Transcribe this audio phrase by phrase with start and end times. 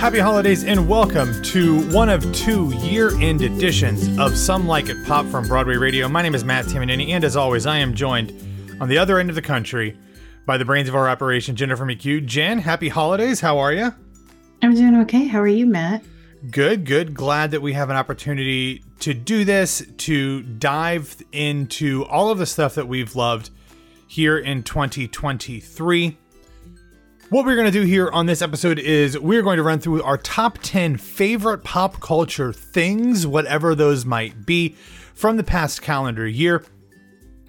[0.00, 4.96] Happy holidays and welcome to one of two year end editions of Some Like It
[5.06, 6.08] Pop from Broadway Radio.
[6.08, 8.32] My name is Matt Tamanini, and as always, I am joined
[8.80, 9.98] on the other end of the country
[10.46, 12.24] by the brains of our operation, Jennifer McHugh.
[12.24, 13.40] Jen, happy holidays.
[13.40, 13.94] How are you?
[14.62, 15.26] I'm doing okay.
[15.26, 16.02] How are you, Matt?
[16.50, 17.12] Good, good.
[17.12, 22.46] Glad that we have an opportunity to do this, to dive into all of the
[22.46, 23.50] stuff that we've loved
[24.08, 26.16] here in 2023.
[27.30, 30.02] What we're going to do here on this episode is we're going to run through
[30.02, 34.70] our top 10 favorite pop culture things, whatever those might be,
[35.14, 36.64] from the past calendar year.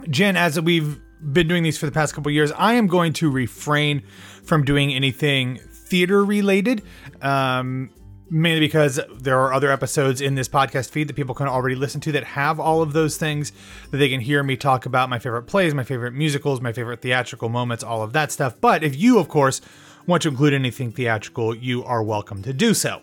[0.07, 0.99] Jen, as we've
[1.33, 4.03] been doing these for the past couple years, I am going to refrain
[4.43, 6.83] from doing anything theater related.
[7.19, 7.89] Um,
[8.31, 11.99] mainly because there are other episodes in this podcast feed that people can already listen
[11.99, 13.51] to that have all of those things
[13.91, 17.01] that they can hear me talk about my favorite plays, my favorite musicals, my favorite
[17.01, 18.55] theatrical moments, all of that stuff.
[18.61, 19.59] But if you, of course,
[20.07, 23.01] want to include anything theatrical, you are welcome to do so.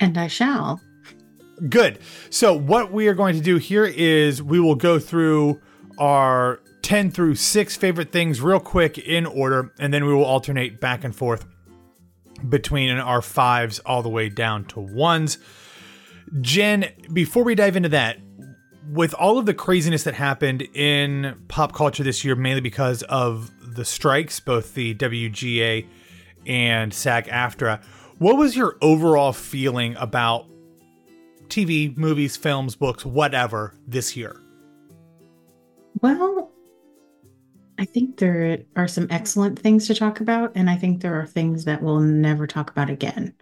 [0.00, 0.80] And I shall.
[1.68, 2.00] Good.
[2.28, 5.60] So, what we are going to do here is we will go through
[5.96, 10.80] our 10 through 6 favorite things real quick in order, and then we will alternate
[10.80, 11.46] back and forth
[12.48, 15.38] between our fives all the way down to ones.
[16.40, 18.18] Jen, before we dive into that,
[18.92, 23.50] with all of the craziness that happened in pop culture this year, mainly because of
[23.74, 25.86] the strikes, both the WGA
[26.46, 27.82] and SAG AFTRA,
[28.18, 30.46] what was your overall feeling about
[31.48, 34.40] TV, movies, films, books, whatever this year?
[36.00, 36.35] Well,
[37.78, 41.26] I think there are some excellent things to talk about, and I think there are
[41.26, 43.34] things that we'll never talk about again.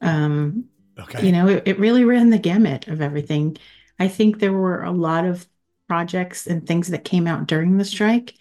[0.00, 0.64] Um,
[0.98, 1.26] okay.
[1.26, 3.56] You know, it, it really ran the gamut of everything.
[3.98, 5.46] I think there were a lot of
[5.88, 8.34] projects and things that came out during the strike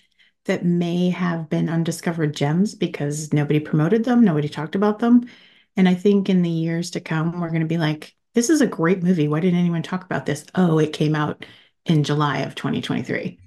[0.45, 5.27] that may have been undiscovered gems because nobody promoted them, nobody talked about them.
[5.75, 8.61] And I think in the years to come, we're going to be like, this is
[8.61, 9.27] a great movie.
[9.27, 10.45] Why didn't anyone talk about this?
[10.55, 11.45] Oh, it came out
[11.85, 13.37] in July of 2023.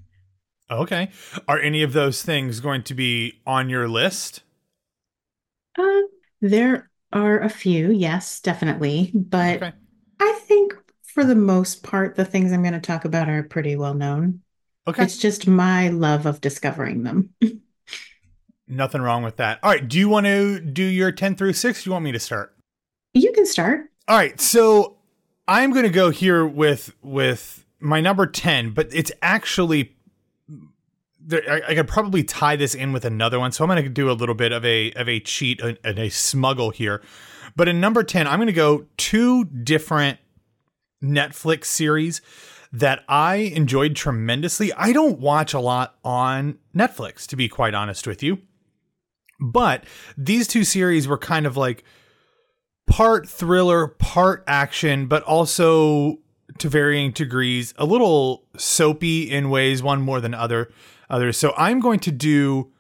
[0.72, 1.10] Okay.
[1.47, 4.43] Are any of those things going to be on your list?
[5.78, 6.03] Uh,
[6.41, 9.12] there are a few, yes, definitely.
[9.15, 9.72] But okay.
[10.21, 13.77] I think for the most part, the things I'm going to talk about are pretty
[13.77, 14.41] well known.
[14.87, 15.05] Okay.
[15.05, 17.31] It's just my love of discovering them.
[18.69, 19.59] Nothing wrong with that.
[19.62, 19.87] All right.
[19.87, 21.84] Do you want to do your 10 through 6?
[21.84, 22.56] Do you want me to start?
[23.12, 23.91] You can start.
[24.09, 24.41] All right.
[24.41, 24.97] So
[25.47, 29.97] I'm going to go here with with my number 10, but it's actually
[31.31, 34.10] I, I, could probably tie this in with another one, so I'm going to do
[34.10, 37.03] a little bit of a of a cheat and a, a smuggle here.
[37.56, 40.19] But in number ten, I'm going to go two different
[41.03, 42.21] Netflix series
[42.72, 44.72] that I enjoyed tremendously.
[44.72, 48.38] I don't watch a lot on Netflix, to be quite honest with you,
[49.41, 49.84] but
[50.16, 51.84] these two series were kind of like
[52.87, 56.19] part thriller, part action, but also
[56.62, 60.71] to varying degrees, a little soapy in ways, one more than other
[61.11, 61.37] others.
[61.37, 62.71] So I'm going to do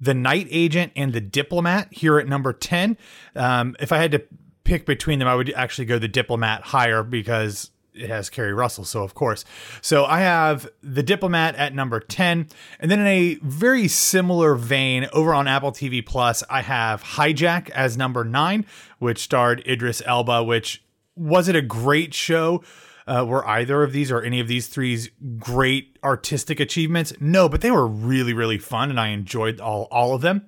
[0.00, 2.96] the Night Agent and the Diplomat here at number 10.
[3.36, 4.22] Um, if I had to
[4.64, 8.84] pick between them, I would actually go the Diplomat higher because it has Keri Russell,
[8.84, 9.44] so of course.
[9.82, 12.48] So I have the Diplomat at number 10.
[12.80, 17.70] And then in a very similar vein, over on Apple TV Plus, I have Hijack
[17.70, 18.66] as number 9,
[18.98, 20.82] which starred Idris Elba, which
[21.14, 22.62] was it a great show?
[23.08, 25.08] Uh, were either of these or any of these three's
[25.38, 27.12] great artistic achievements?
[27.20, 30.46] No, but they were really, really fun, and I enjoyed all all of them.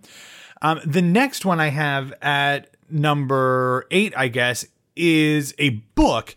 [0.63, 6.37] Um, the next one I have at number eight, I guess, is a book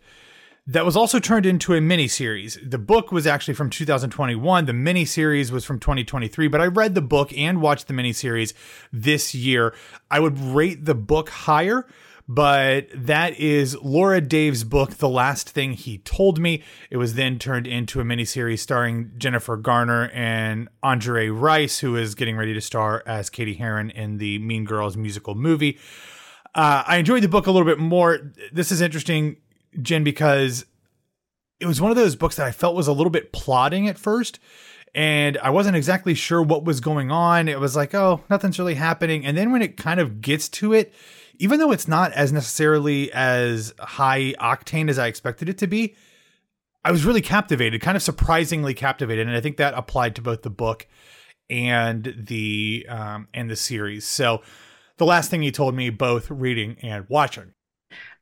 [0.66, 2.58] that was also turned into a mini series.
[2.64, 4.66] The book was actually from 2021.
[4.66, 8.14] The mini series was from 2023, but I read the book and watched the mini
[8.14, 8.54] series
[8.92, 9.76] this year.
[10.10, 11.86] I would rate the book higher
[12.28, 16.64] but that is Laura Dave's book, The Last Thing He Told Me.
[16.90, 22.16] It was then turned into a miniseries starring Jennifer Garner and Angourie Rice, who is
[22.16, 25.78] getting ready to star as Cady Heron in the Mean Girls musical movie.
[26.56, 28.32] Uh, I enjoyed the book a little bit more.
[28.52, 29.38] This is interesting,
[29.82, 30.66] Jen, because
[31.60, 33.98] it was one of those books that I felt was a little bit plodding at
[33.98, 34.40] first
[34.96, 37.48] and I wasn't exactly sure what was going on.
[37.48, 39.26] It was like, oh, nothing's really happening.
[39.26, 40.94] And then when it kind of gets to it,
[41.44, 45.94] even though it's not as necessarily as high octane as I expected it to be,
[46.86, 50.44] I was really captivated, kind of surprisingly captivated, and I think that applied to both
[50.44, 50.88] the book
[51.50, 54.06] and the um, and the series.
[54.06, 54.42] So,
[54.96, 57.52] the last thing he told me, both reading and watching.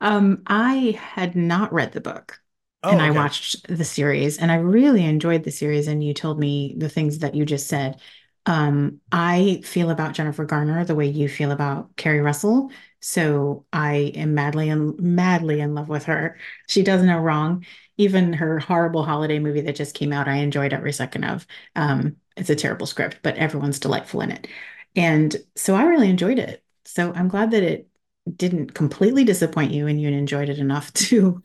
[0.00, 2.40] Um, I had not read the book.
[2.82, 5.86] Oh, and I watched the series and I really enjoyed the series.
[5.86, 8.00] And you told me the things that you just said.
[8.44, 12.70] Um, I feel about Jennifer Garner the way you feel about Keri Russell.
[13.00, 16.38] So I am madly and madly in love with her.
[16.68, 17.64] She does no wrong.
[17.96, 21.46] Even her horrible holiday movie that just came out, I enjoyed every second of.
[21.76, 24.46] Um, it's a terrible script, but everyone's delightful in it.
[24.96, 26.64] And so I really enjoyed it.
[26.84, 27.88] So I'm glad that it
[28.36, 31.42] didn't completely disappoint you and you enjoyed it enough to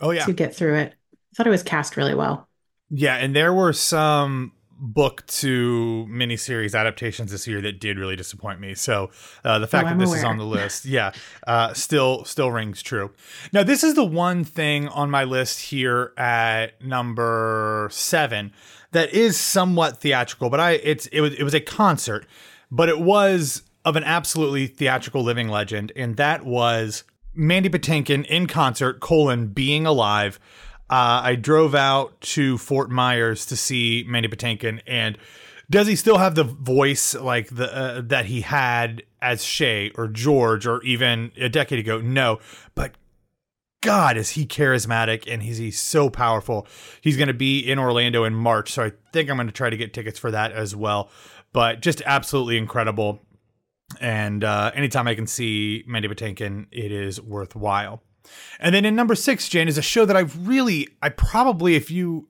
[0.00, 0.94] oh yeah to get through it.
[1.12, 2.48] I thought it was cast really well.
[2.90, 8.60] Yeah, and there were some book to miniseries adaptations this year that did really disappoint
[8.60, 8.74] me.
[8.74, 9.10] So
[9.44, 10.18] uh, the fact oh, that this aware.
[10.18, 11.12] is on the list, yeah,
[11.46, 13.12] uh, still still rings true.
[13.52, 18.52] Now this is the one thing on my list here at number seven
[18.92, 22.26] that is somewhat theatrical, but I it's it was it was a concert,
[22.70, 27.04] but it was of an absolutely theatrical living legend, and that was
[27.34, 30.40] Mandy Patinkin in concert, colon, being alive.
[30.90, 35.16] Uh, I drove out to Fort Myers to see Mandy Patinkin, and
[35.70, 40.08] does he still have the voice like the uh, that he had as Che or
[40.08, 42.00] George or even a decade ago?
[42.00, 42.40] No,
[42.74, 42.96] but
[43.82, 46.66] God, is he charismatic and he's he's so powerful.
[47.00, 49.70] He's going to be in Orlando in March, so I think I'm going to try
[49.70, 51.08] to get tickets for that as well.
[51.52, 53.20] But just absolutely incredible.
[54.00, 58.02] And uh, anytime I can see Mandy Patinkin, it is worthwhile.
[58.58, 61.90] And then in number six, Jane, is a show that I've really, I probably, if
[61.90, 62.28] you,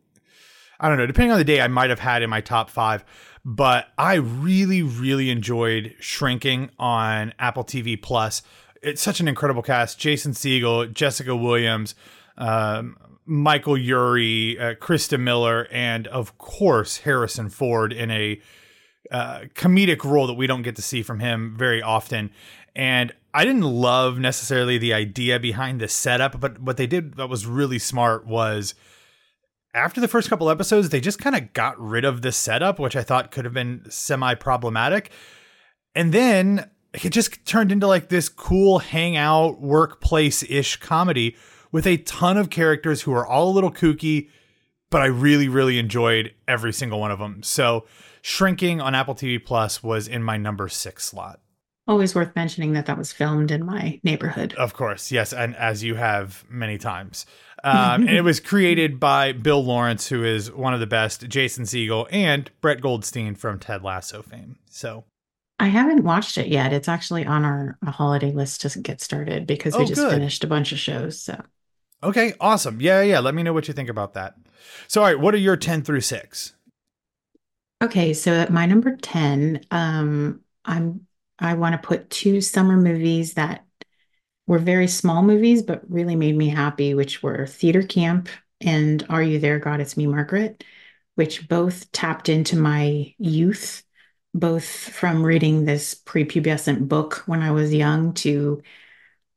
[0.78, 3.04] I don't know, depending on the day, I might have had in my top five,
[3.44, 8.42] but I really, really enjoyed Shrinking on Apple TV Plus.
[8.82, 11.94] It's such an incredible cast: Jason Segel, Jessica Williams,
[12.38, 12.96] um,
[13.26, 18.40] Michael Urie, uh, Christa Miller, and of course Harrison Ford in a
[19.10, 22.30] uh, comedic role that we don't get to see from him very often.
[22.74, 27.28] And I didn't love necessarily the idea behind the setup, but what they did that
[27.28, 28.74] was really smart was
[29.74, 32.96] after the first couple episodes, they just kind of got rid of the setup, which
[32.96, 35.10] I thought could have been semi problematic.
[35.94, 41.36] And then it just turned into like this cool hangout workplace ish comedy
[41.70, 44.28] with a ton of characters who are all a little kooky,
[44.90, 47.44] but I really, really enjoyed every single one of them.
[47.44, 47.84] So,
[48.22, 51.40] Shrinking on Apple TV Plus was in my number six slot.
[51.90, 54.54] Always worth mentioning that that was filmed in my neighborhood.
[54.54, 57.26] Of course, yes, and as you have many times.
[57.64, 61.64] Um, and it was created by Bill Lawrence, who is one of the best, Jason
[61.64, 64.56] Segel, and Brett Goldstein from Ted Lasso fame.
[64.70, 65.02] So
[65.58, 66.72] I haven't watched it yet.
[66.72, 70.12] It's actually on our holiday list to get started because we oh, just good.
[70.12, 71.20] finished a bunch of shows.
[71.20, 71.42] So
[72.04, 72.80] okay, awesome.
[72.80, 73.18] Yeah, yeah.
[73.18, 74.36] Let me know what you think about that.
[74.86, 76.54] So, all right, what are your ten through six?
[77.82, 81.06] Okay, so at my number 10, um, I'm
[81.40, 83.64] I want to put two summer movies that
[84.46, 88.28] were very small movies, but really made me happy, which were Theater Camp
[88.60, 89.80] and Are You There, God?
[89.80, 90.64] It's Me, Margaret,
[91.14, 93.82] which both tapped into my youth,
[94.34, 98.62] both from reading this prepubescent book when I was young to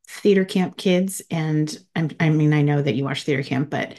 [0.08, 1.22] theater camp kids.
[1.32, 3.96] And I'm, I mean, I know that you watch theater camp, but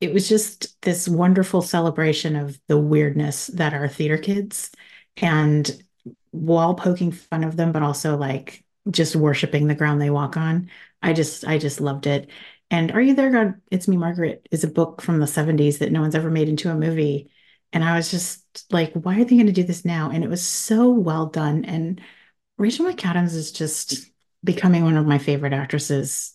[0.00, 4.70] it was just this wonderful celebration of the weirdness that are theater kids
[5.16, 5.82] and
[6.30, 10.70] while poking fun of them but also like just worshiping the ground they walk on.
[11.02, 12.30] I just i just loved it.
[12.70, 15.92] And are you there god it's me margaret is a book from the 70s that
[15.92, 17.30] no one's ever made into a movie.
[17.72, 20.10] And i was just like why are they going to do this now?
[20.10, 21.64] And it was so well done.
[21.64, 22.00] And
[22.58, 24.10] rachel mcadams is just
[24.44, 26.34] becoming one of my favorite actresses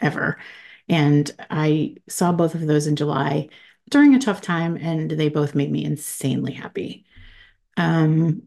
[0.00, 0.38] ever.
[0.88, 3.48] And I saw both of those in July
[3.90, 7.04] during a tough time, and they both made me insanely happy.
[7.76, 8.42] Um,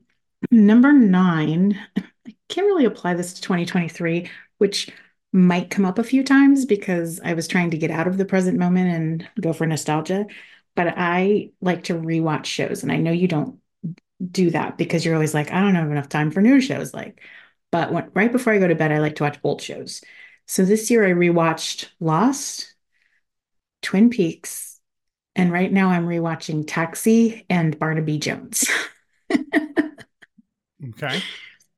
[0.51, 4.91] number nine, I can't really apply this to 2023, which
[5.34, 8.25] might come up a few times because I was trying to get out of the
[8.25, 10.25] present moment and go for nostalgia.
[10.75, 13.60] But I like to rewatch shows, and I know you don't
[14.32, 16.94] do that because you're always like, I don't have enough time for new shows.
[16.94, 17.22] Like,
[17.72, 20.01] but when, right before I go to bed, I like to watch old shows.
[20.46, 22.75] So this year I rewatched Lost,
[23.82, 24.79] Twin Peaks,
[25.36, 28.65] and right now I'm rewatching Taxi and Barnaby Jones.
[30.89, 31.22] okay.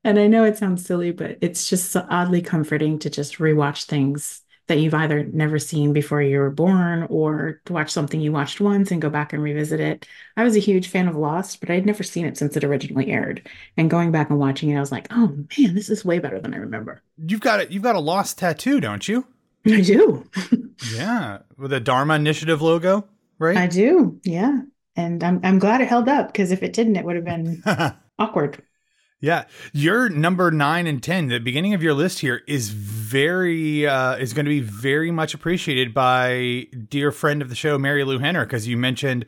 [0.02, 3.84] And I know it sounds silly, but it's just so oddly comforting to just rewatch
[3.84, 8.30] things that you've either never seen before you were born or to watch something you
[8.30, 10.06] watched once and go back and revisit it.
[10.36, 13.10] I was a huge fan of Lost, but I'd never seen it since it originally
[13.10, 13.48] aired.
[13.76, 15.26] And going back and watching it, I was like, oh
[15.58, 17.02] man, this is way better than I remember.
[17.18, 17.72] You've got it.
[17.72, 19.26] You've got a Lost tattoo, don't you?
[19.66, 20.24] I do.
[20.94, 23.08] yeah, with a Dharma Initiative logo,
[23.40, 23.56] right?
[23.56, 24.20] I do.
[24.22, 24.60] Yeah,
[24.94, 27.62] and I'm I'm glad it held up because if it didn't, it would have been
[28.20, 28.62] awkward.
[29.22, 34.16] Yeah, your number nine and ten, the beginning of your list here is very uh,
[34.16, 38.46] is going to be very much appreciated by dear friend of the show, Marilu Henner,
[38.46, 39.26] because you mentioned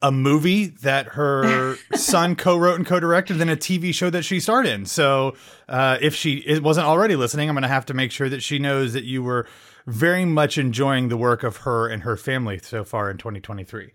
[0.00, 4.66] a movie that her son co-wrote and co-directed, then a TV show that she starred
[4.66, 4.86] in.
[4.86, 5.34] So
[5.68, 8.60] uh, if she wasn't already listening, I'm going to have to make sure that she
[8.60, 9.48] knows that you were
[9.86, 13.94] very much enjoying the work of her and her family so far in 2023.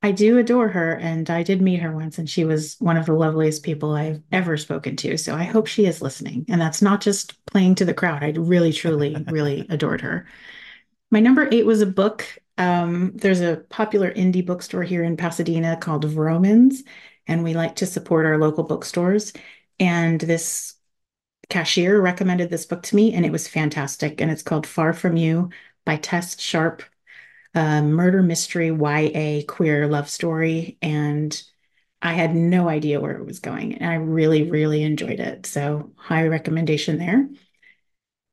[0.00, 3.06] I do adore her, and I did meet her once, and she was one of
[3.06, 5.16] the loveliest people I've ever spoken to.
[5.18, 6.44] So I hope she is listening.
[6.48, 8.22] And that's not just playing to the crowd.
[8.22, 10.26] I really, truly, really adored her.
[11.10, 12.38] My number eight was a book.
[12.58, 16.84] Um, there's a popular indie bookstore here in Pasadena called Vroman's,
[17.26, 19.32] and we like to support our local bookstores.
[19.80, 20.74] And this
[21.48, 24.20] cashier recommended this book to me, and it was fantastic.
[24.20, 25.50] And it's called Far From You
[25.84, 26.84] by Tess Sharpe
[27.54, 30.78] a murder mystery YA queer love story.
[30.82, 31.40] And
[32.00, 33.74] I had no idea where it was going.
[33.74, 35.46] And I really, really enjoyed it.
[35.46, 37.28] So, high recommendation there.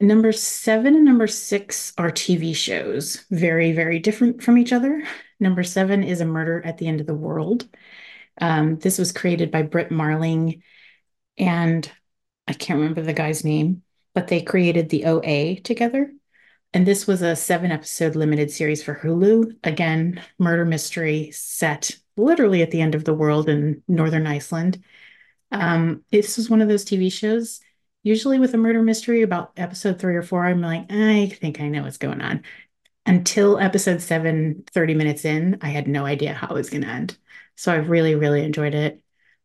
[0.01, 5.03] Number seven and number six are TV shows, very, very different from each other.
[5.39, 7.67] Number seven is A Murder at the End of the World.
[8.41, 10.63] Um, this was created by Brit Marling,
[11.37, 11.89] and
[12.47, 16.11] I can't remember the guy's name, but they created the OA together.
[16.75, 19.55] And this was a seven episode limited series for Hulu.
[19.63, 24.83] Again, murder mystery set literally at the end of the world in Northern Iceland.
[25.53, 27.61] Um, this was one of those TV shows.
[28.03, 31.69] Usually, with a murder mystery, about episode three or four, I'm like, I think I
[31.69, 32.43] know what's going on.
[33.05, 36.89] Until episode seven, 30 minutes in, I had no idea how it was going to
[36.89, 37.17] end.
[37.55, 39.01] So I really, really enjoyed it.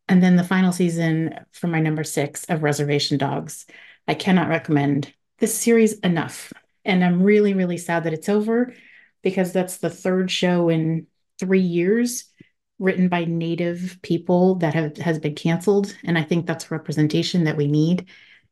[0.09, 3.67] And then the final season for my number six of Reservation Dogs.
[4.05, 6.51] I cannot recommend this series enough.
[6.85, 8.73] And I'm really, really sad that it's over
[9.21, 11.07] because that's the third show in
[11.39, 12.25] three years
[12.79, 15.95] written by native people that have has been canceled.
[16.03, 18.07] And I think that's representation that we need,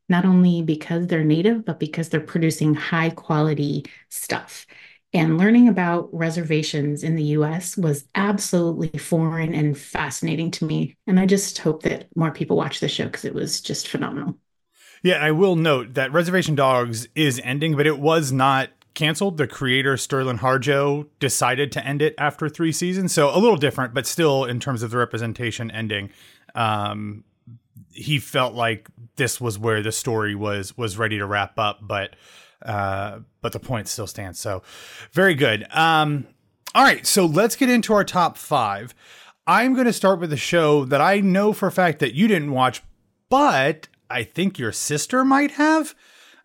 [0.08, 4.66] not only because they're native, but because they're producing high quality stuff.
[5.12, 10.96] And learning about reservations in the US was absolutely foreign and fascinating to me.
[11.08, 14.36] And I just hope that more people watch the show because it was just phenomenal.
[15.02, 19.38] Yeah, I will note that Reservation Dogs is ending, but it was not canceled.
[19.38, 23.94] The creator Sterlin Harjo decided to end it after three seasons, so a little different,
[23.94, 26.10] but still in terms of the representation ending.
[26.54, 27.24] Um,
[27.92, 32.14] he felt like this was where the story was was ready to wrap up, but
[32.62, 34.38] uh, but the point still stands.
[34.38, 34.62] So
[35.12, 35.66] very good.
[35.70, 36.26] Um,
[36.74, 38.94] all right, so let's get into our top five.
[39.46, 42.28] I'm going to start with a show that I know for a fact that you
[42.28, 42.82] didn't watch,
[43.28, 45.94] but I think your sister might have.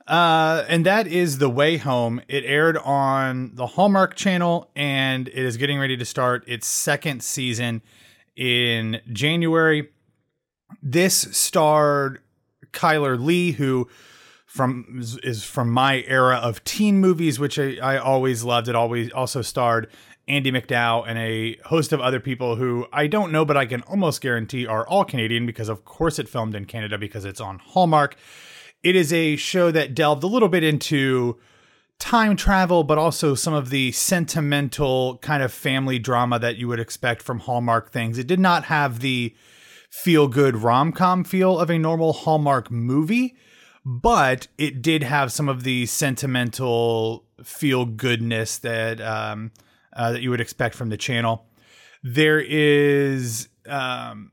[0.07, 2.21] Uh, and that is The Way Home.
[2.27, 7.23] It aired on the Hallmark channel and it is getting ready to start its second
[7.23, 7.81] season
[8.35, 9.89] in January.
[10.83, 12.21] This starred
[12.71, 13.89] Chyler Leigh, who
[14.45, 18.67] from is from my era of teen movies, which I, I always loved.
[18.67, 19.89] It always also starred
[20.27, 23.81] Andie MacDowell, and a host of other people who I don't know, but I can
[23.83, 27.59] almost guarantee are all Canadian because, of course, it filmed in Canada because it's on
[27.59, 28.15] Hallmark.
[28.83, 31.39] It is a show that delved a little bit into
[31.99, 36.79] time travel, but also some of the sentimental kind of family drama that you would
[36.79, 38.17] expect from Hallmark things.
[38.17, 39.35] It did not have the
[39.89, 43.35] feel good rom com feel of a normal Hallmark movie,
[43.85, 49.51] but it did have some of the sentimental feel goodness that um,
[49.95, 51.45] uh, that you would expect from the channel.
[52.03, 54.31] There is, um,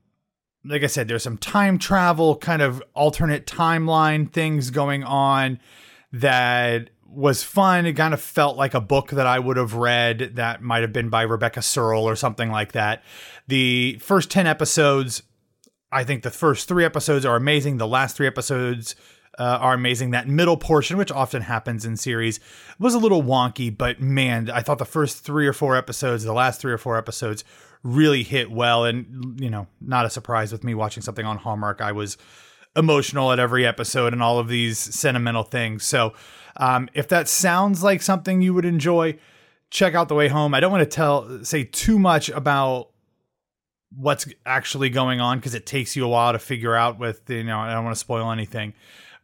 [0.64, 5.60] like I said, there's some time travel, kind of alternate timeline things going on
[6.12, 7.86] that was fun.
[7.86, 10.92] It kind of felt like a book that I would have read that might have
[10.92, 13.02] been by Rebecca Serle or something like that.
[13.48, 15.22] The first 10 episodes,
[15.90, 17.78] I think the first three episodes are amazing.
[17.78, 18.96] The last three episodes
[19.38, 20.10] uh, are amazing.
[20.10, 22.40] That middle portion, which often happens in series,
[22.78, 26.32] was a little wonky, but man, I thought the first three or four episodes, the
[26.32, 27.44] last three or four episodes,
[27.82, 28.84] really hit well.
[28.84, 31.80] And, you know, not a surprise with me watching something on Hallmark.
[31.80, 32.16] I was
[32.76, 35.84] emotional at every episode and all of these sentimental things.
[35.84, 36.12] So,
[36.56, 39.18] um, if that sounds like something you would enjoy,
[39.70, 40.54] check out The Way Home.
[40.54, 42.90] I don't want to tell say too much about
[43.94, 47.44] what's actually going on because it takes you a while to figure out with you
[47.44, 48.74] know I don't want to spoil anything.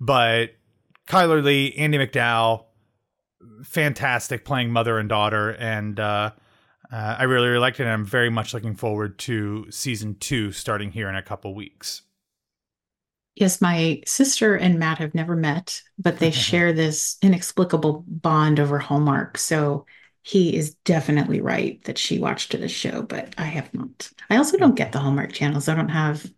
[0.00, 0.54] But
[1.08, 2.64] Chyler Leigh, Andie MacDowell,
[3.64, 6.30] fantastic playing mother and daughter, and uh,
[6.92, 7.84] uh, I really, really liked it.
[7.84, 12.02] And I'm very much looking forward to season two starting here in a couple weeks.
[13.34, 18.78] Yes, my sister and Matt have never met, but they share this inexplicable bond over
[18.78, 19.38] Hallmark.
[19.38, 19.86] So
[20.22, 24.10] he is definitely right that she watched this show, but I have not.
[24.28, 25.68] I also don't get the Hallmark channels.
[25.68, 26.30] I don't have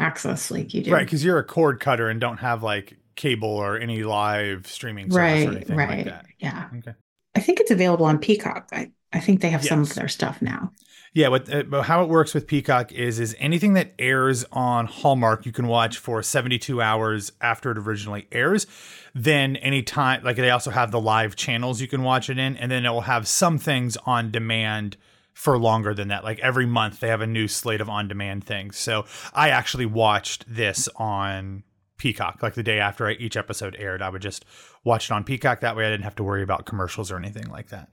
[0.00, 0.92] access like you do.
[0.92, 5.10] Right, because you're a cord cutter and don't have like cable or any live streaming
[5.10, 5.88] service right, or anything right.
[5.98, 6.26] like that.
[6.38, 6.68] Yeah.
[6.78, 6.94] Okay.
[7.34, 8.68] I think it's available on Peacock.
[8.72, 9.68] I, I think they have yes.
[9.68, 10.72] some of their stuff now.
[11.12, 15.44] Yeah, what uh, how it works with Peacock is is anything that airs on Hallmark
[15.44, 18.68] you can watch for 72 hours after it originally airs.
[19.12, 22.70] Then anytime like they also have the live channels you can watch it in and
[22.70, 24.96] then it will have some things on demand
[25.32, 26.24] for longer than that.
[26.24, 28.76] Like every month they have a new slate of on-demand things.
[28.76, 31.62] So I actually watched this on
[31.96, 34.02] Peacock like the day after each episode aired.
[34.02, 34.44] I would just
[34.84, 37.48] watch it on Peacock that way I didn't have to worry about commercials or anything
[37.48, 37.88] like that.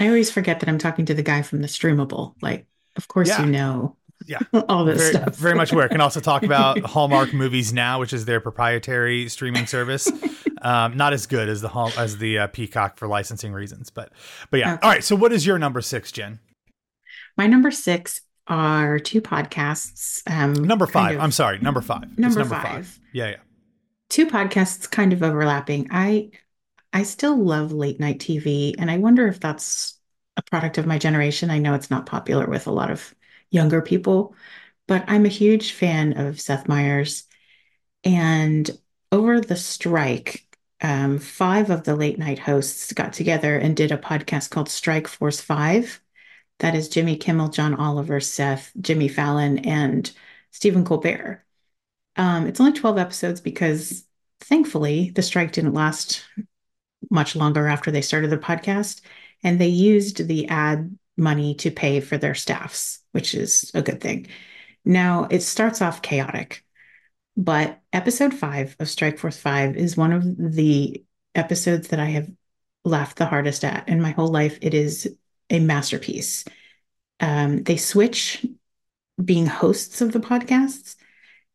[0.00, 2.34] I always forget that I'm talking to the guy from the streamable.
[2.42, 3.44] Like, of course yeah.
[3.44, 3.96] you know.
[4.26, 4.38] Yeah.
[4.68, 5.36] all this very, stuff.
[5.36, 5.88] very much aware.
[5.88, 10.10] Can also talk about Hallmark Movies Now, which is their proprietary streaming service.
[10.64, 11.68] Um, not as good as the
[11.98, 14.12] as the uh, Peacock for licensing reasons, but
[14.50, 14.74] but yeah.
[14.74, 14.80] Okay.
[14.82, 15.04] All right.
[15.04, 16.40] So what is your number six, Jen?
[17.36, 20.22] My number six are two podcasts.
[20.26, 21.16] Um, number five.
[21.16, 21.58] Of, I'm sorry.
[21.58, 22.18] Number five.
[22.18, 22.64] Number, number five.
[22.64, 23.00] five.
[23.12, 23.36] Yeah, yeah.
[24.08, 25.88] Two podcasts kind of overlapping.
[25.90, 26.30] I
[26.92, 29.98] I still love late night TV, and I wonder if that's
[30.36, 31.50] a product of my generation.
[31.50, 33.14] I know it's not popular with a lot of
[33.50, 34.34] younger people,
[34.86, 37.24] but I'm a huge fan of Seth Meyers.
[38.02, 38.70] And
[39.12, 40.44] over the strike,
[40.84, 45.08] um, five of the late night hosts got together and did a podcast called Strike
[45.08, 45.98] Force Five.
[46.58, 50.12] That is Jimmy Kimmel, John Oliver, Seth, Jimmy Fallon, and
[50.50, 51.42] Stephen Colbert.
[52.16, 54.04] Um, it's only 12 episodes because
[54.40, 56.22] thankfully the strike didn't last
[57.10, 59.00] much longer after they started the podcast.
[59.42, 64.02] And they used the ad money to pay for their staffs, which is a good
[64.02, 64.26] thing.
[64.84, 66.63] Now, it starts off chaotic,
[67.36, 72.30] but episode five of Strike Force 5 is one of the episodes that I have
[72.84, 74.58] laughed the hardest at in my whole life.
[74.60, 75.16] It is
[75.50, 76.44] a masterpiece.
[77.20, 78.46] Um, they switch
[79.22, 80.96] being hosts of the podcasts.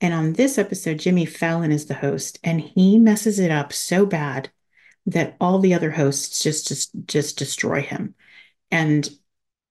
[0.02, 4.06] And on this episode, Jimmy Fallon is the host, and he messes it up so
[4.06, 4.50] bad
[5.06, 8.16] that all the other hosts just just just destroy him.
[8.72, 9.10] And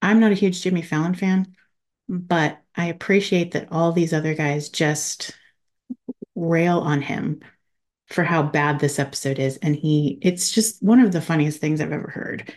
[0.03, 1.55] I'm not a huge Jimmy Fallon fan,
[2.09, 5.33] but I appreciate that all these other guys just
[6.39, 7.41] rail on him
[8.09, 11.81] for how bad this episode is and he it's just one of the funniest things
[11.81, 12.55] I've ever heard.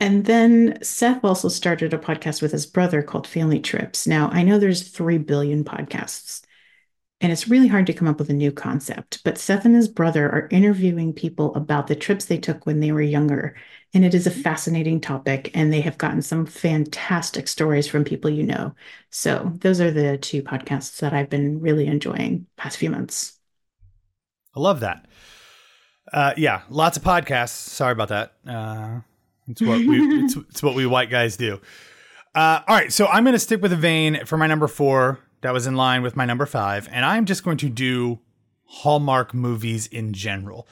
[0.00, 4.06] And then Seth also started a podcast with his brother called Family Trips.
[4.06, 6.42] Now, I know there's 3 billion podcasts
[7.24, 9.24] and it's really hard to come up with a new concept.
[9.24, 12.92] But Seth and his brother are interviewing people about the trips they took when they
[12.92, 13.56] were younger.
[13.94, 15.50] And it is a fascinating topic.
[15.54, 18.74] And they have gotten some fantastic stories from people you know.
[19.08, 23.38] So those are the two podcasts that I've been really enjoying past few months.
[24.54, 25.06] I love that.
[26.12, 27.56] Uh, yeah, lots of podcasts.
[27.56, 28.34] Sorry about that.
[28.46, 29.00] Uh,
[29.48, 31.58] it's what we it's, it's what we white guys do.
[32.34, 35.20] Uh, all right, so I'm going to stick with a vein for my number four
[35.44, 38.18] that was in line with my number five, and I'm just going to do
[38.64, 40.66] Hallmark movies in general.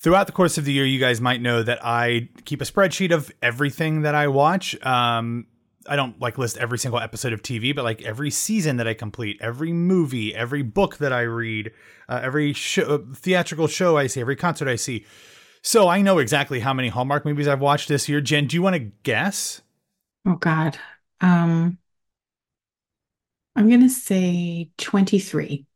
[0.00, 3.12] Throughout the course of the year, you guys might know that I keep a spreadsheet
[3.12, 4.74] of everything that I watch.
[4.84, 5.46] Um,
[5.86, 8.94] I don't like list every single episode of TV, but like every season that I
[8.94, 11.70] complete, every movie, every book that I read,
[12.08, 15.06] uh, every show, theatrical show I see, every concert I see.
[15.62, 18.20] So I know exactly how many Hallmark movies I've watched this year.
[18.20, 19.62] Jen, do you want to guess?
[20.26, 20.78] Oh God.
[21.20, 21.78] Um
[23.60, 25.66] I'm going to say 23.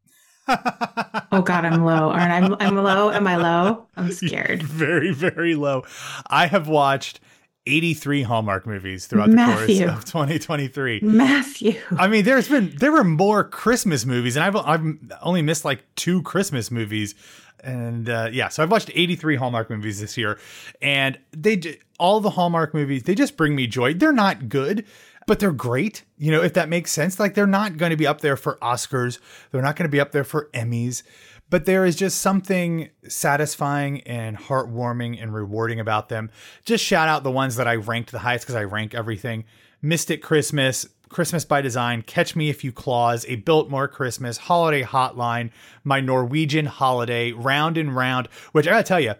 [0.48, 2.10] oh God, I'm low.
[2.10, 2.64] Aren't I?
[2.64, 3.10] I'm low.
[3.10, 3.88] Am I low?
[3.96, 4.62] I'm scared.
[4.62, 5.82] very, very low.
[6.28, 7.18] I have watched
[7.66, 9.78] 83 Hallmark movies throughout Matthew.
[9.80, 11.00] the course of 2023.
[11.02, 11.80] Matthew.
[11.98, 15.82] I mean, there's been there were more Christmas movies, and I've I've only missed like
[15.96, 17.16] two Christmas movies,
[17.64, 20.38] and uh, yeah, so I've watched 83 Hallmark movies this year,
[20.80, 23.94] and they do all the Hallmark movies they just bring me joy.
[23.94, 24.86] They're not good
[25.26, 26.04] but they're great.
[26.18, 27.20] You know, if that makes sense.
[27.20, 29.18] Like they're not going to be up there for Oscars.
[29.50, 31.02] They're not going to be up there for Emmys.
[31.50, 36.30] But there is just something satisfying and heartwarming and rewarding about them.
[36.64, 39.44] Just shout out the ones that I ranked the highest because I rank everything.
[39.82, 45.50] Mystic Christmas, Christmas by Design, Catch Me If You Claus, A Biltmore Christmas, Holiday Hotline,
[45.82, 49.14] My Norwegian Holiday, Round and Round, which I gotta tell you,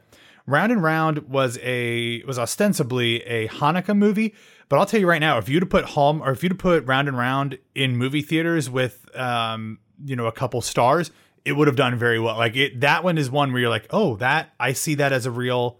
[0.46, 4.34] Round and Round was a was ostensibly a Hanukkah movie,
[4.70, 7.08] but I'll tell you right now, if you'd put Home or if you'd put Round
[7.08, 11.10] and Round in movie theaters with um, you know, a couple stars,
[11.44, 12.36] it would have done very well.
[12.36, 15.26] Like it that one is one where you're like, "Oh, that I see that as
[15.26, 15.78] a real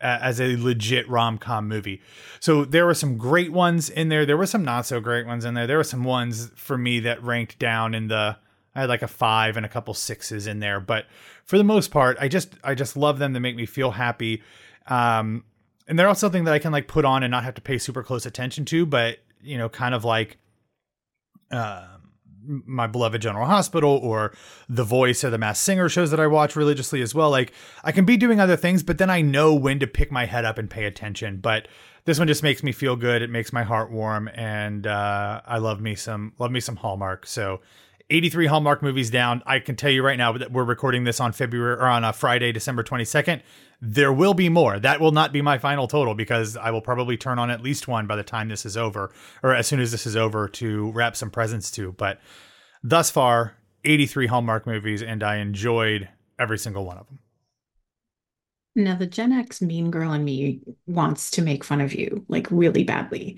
[0.00, 2.02] uh, as a legit rom-com movie."
[2.38, 4.26] So there were some great ones in there.
[4.26, 5.66] There were some not so great ones in there.
[5.66, 8.36] There were some ones for me that ranked down in the
[8.74, 11.06] I had like a 5 and a couple 6s in there, but
[11.44, 14.42] for the most part, I just I just love them to make me feel happy.
[14.86, 15.44] Um
[15.88, 17.78] and they're also something that I can like put on and not have to pay
[17.78, 20.36] super close attention to, but you know, kind of like
[21.50, 21.86] uh,
[22.46, 24.34] my beloved General Hospital or
[24.68, 27.30] The Voice or the Masked Singer shows that I watch religiously as well.
[27.30, 30.26] Like I can be doing other things, but then I know when to pick my
[30.26, 31.38] head up and pay attention.
[31.38, 31.68] But
[32.04, 33.22] this one just makes me feel good.
[33.22, 37.26] It makes my heart warm, and uh, I love me some love me some Hallmark.
[37.26, 37.60] So
[38.10, 39.42] 83 Hallmark movies down.
[39.44, 42.12] I can tell you right now that we're recording this on February or on a
[42.12, 43.42] Friday, December 22nd.
[43.82, 44.78] There will be more.
[44.78, 47.86] That will not be my final total because I will probably turn on at least
[47.86, 50.90] one by the time this is over, or as soon as this is over to
[50.92, 51.92] wrap some presents to.
[51.92, 52.20] But
[52.82, 57.18] thus far, 83 Hallmark movies, and I enjoyed every single one of them.
[58.74, 62.46] Now, the Gen X mean girl in me wants to make fun of you like
[62.50, 63.36] really badly.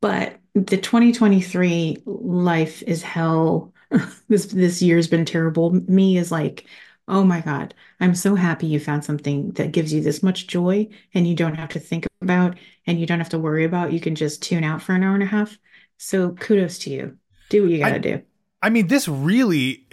[0.00, 3.72] But the 2023 life is hell.
[4.28, 5.70] this this year's been terrible.
[5.70, 6.66] Me is like,
[7.08, 10.88] oh my God, I'm so happy you found something that gives you this much joy
[11.14, 13.92] and you don't have to think about and you don't have to worry about.
[13.92, 15.58] You can just tune out for an hour and a half.
[15.98, 17.16] So kudos to you.
[17.48, 18.22] Do what you got to do.
[18.62, 19.86] I mean, this really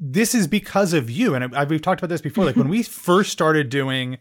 [0.00, 1.34] this is because of you.
[1.34, 2.46] And I, we've talked about this before.
[2.46, 4.18] Like when we first started doing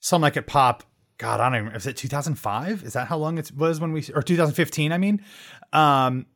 [0.00, 0.82] Some Like It Pop,
[1.18, 2.82] God, I don't even, is it 2005?
[2.82, 5.24] Is that how long it was when we, or 2015, I mean?
[5.72, 6.26] Um,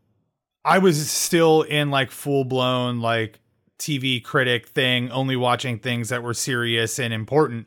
[0.64, 3.40] I was still in like full blown, like
[3.79, 7.66] TV critic thing, only watching things that were serious and important.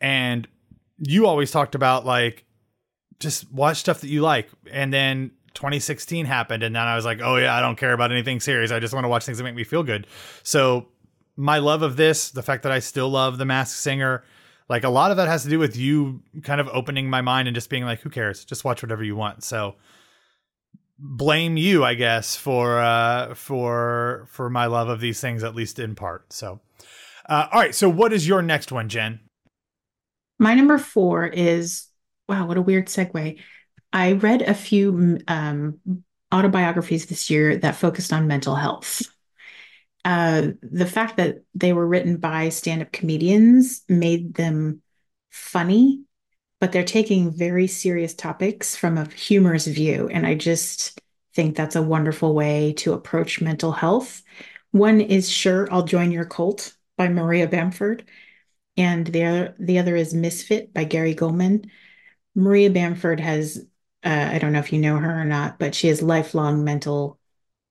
[0.00, 0.46] And
[0.98, 2.44] you always talked about like,
[3.18, 4.48] just watch stuff that you like.
[4.70, 8.12] And then 2016 happened and then I was like, "Oh yeah, I don't care about
[8.12, 8.70] anything serious.
[8.70, 10.06] I just want to watch things that make me feel good."
[10.42, 10.88] So,
[11.36, 14.24] my love of this, the fact that I still love The Masked Singer,
[14.68, 17.48] like a lot of that has to do with you kind of opening my mind
[17.48, 18.44] and just being like, "Who cares?
[18.44, 19.76] Just watch whatever you want." So,
[21.02, 25.78] blame you, I guess, for uh for for my love of these things at least
[25.78, 26.32] in part.
[26.32, 26.60] So,
[27.28, 29.20] uh all right, so what is your next one, Jen?
[30.38, 31.86] My number 4 is
[32.28, 33.38] wow, what a weird segue
[33.92, 35.80] I read a few um,
[36.32, 39.02] autobiographies this year that focused on mental health.
[40.04, 44.80] Uh, the fact that they were written by stand up comedians made them
[45.30, 46.02] funny,
[46.60, 50.08] but they're taking very serious topics from a humorous view.
[50.08, 51.00] And I just
[51.34, 54.22] think that's a wonderful way to approach mental health.
[54.72, 58.04] One is Sure, I'll Join Your Cult by Maria Bamford.
[58.76, 61.68] And the other, the other is Misfit by Gary Gulman.
[62.34, 63.66] Maria Bamford has
[64.02, 67.18] uh, I don't know if you know her or not, but she has lifelong mental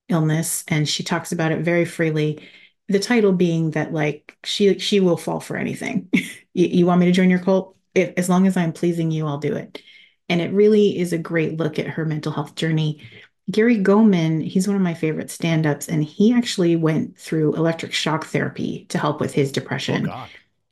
[0.10, 2.48] illness and she talks about it very freely.
[2.88, 6.10] The title being that like she she will fall for anything.
[6.54, 7.76] you, you, want me to join your cult?
[7.96, 9.82] If, as long as I'm pleasing you, I'll do it.
[10.28, 13.02] And it really is a great look at her mental health journey.
[13.50, 18.26] Gary Gulman, he's one of my favorite stand-ups, and he actually went through electric shock
[18.26, 20.08] therapy to help with his oh, depression.
[20.10, 20.28] Oh,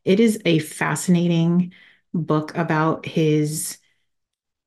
[0.06, 1.73] it is a fascinating
[2.13, 3.77] book about his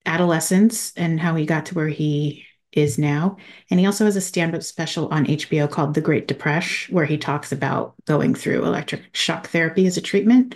[0.07, 3.37] adolescence and how he got to where he is now.
[3.71, 7.05] And he also has a stand up special on HBO called The Great Depression, where
[7.05, 10.55] he talks about going through electric shock therapy as a treatment.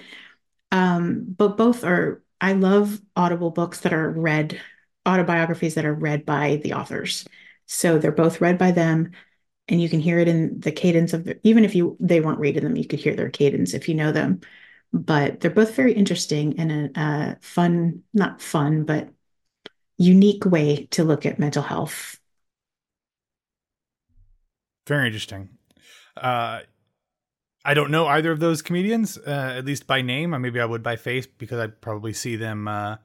[0.75, 4.61] Um, but both are, I love Audible books that are read,
[5.07, 7.25] autobiographies that are read by the authors.
[7.67, 9.13] So they're both read by them.
[9.69, 12.65] And you can hear it in the cadence of, even if you they weren't reading
[12.65, 14.41] them, you could hear their cadence if you know them.
[14.93, 19.11] But they're both very interesting and a, a fun, not fun, but
[19.97, 22.19] unique way to look at mental health.
[24.89, 25.51] Very interesting.
[26.17, 26.61] Uh,
[27.65, 30.35] I don't know either of those comedians, uh, at least by name.
[30.35, 32.97] Or maybe I would by face because I'd probably see them uh,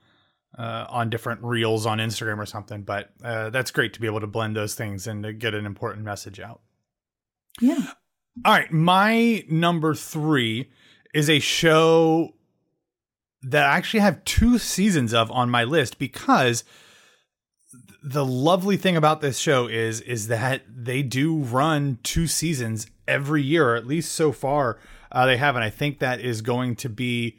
[0.58, 2.84] uh, on different reels on Instagram or something.
[2.84, 5.66] But uh, that's great to be able to blend those things and to get an
[5.66, 6.62] important message out.
[7.62, 7.94] Yeah.
[8.46, 8.72] All right.
[8.72, 10.70] My number three
[11.14, 12.36] is a show
[13.42, 16.64] that I actually have two seasons of on my list because
[18.02, 23.44] the lovely thing about this show is is that they do run two seasons every
[23.44, 24.80] year, or at least so far
[25.12, 27.38] uh, they have, and I think that is going to be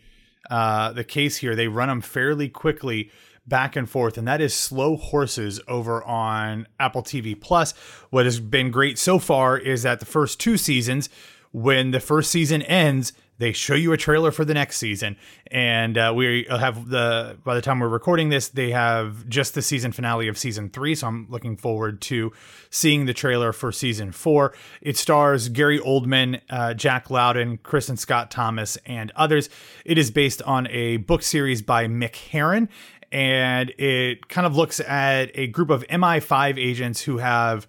[0.51, 1.55] uh, the case here.
[1.55, 3.11] They run them fairly quickly
[3.47, 7.73] back and forth, and that is Slow Horses over on Apple TV Plus.
[8.11, 11.09] What has been great so far is that the first two seasons,
[11.53, 15.17] when the first season ends, they show you a trailer for the next season.
[15.51, 19.63] And uh, we have the by the time we're recording this they have just the
[19.63, 20.95] season finale of season three.
[20.95, 22.33] So i'm looking forward to
[22.69, 24.53] seeing the trailer for season four.
[24.83, 29.49] It stars gary oldman uh, jack lowden kristin scott thomas and others.
[29.87, 32.69] It is based on a book series by mick herron
[33.11, 37.67] and it kind of looks at a group of mi5 agents who have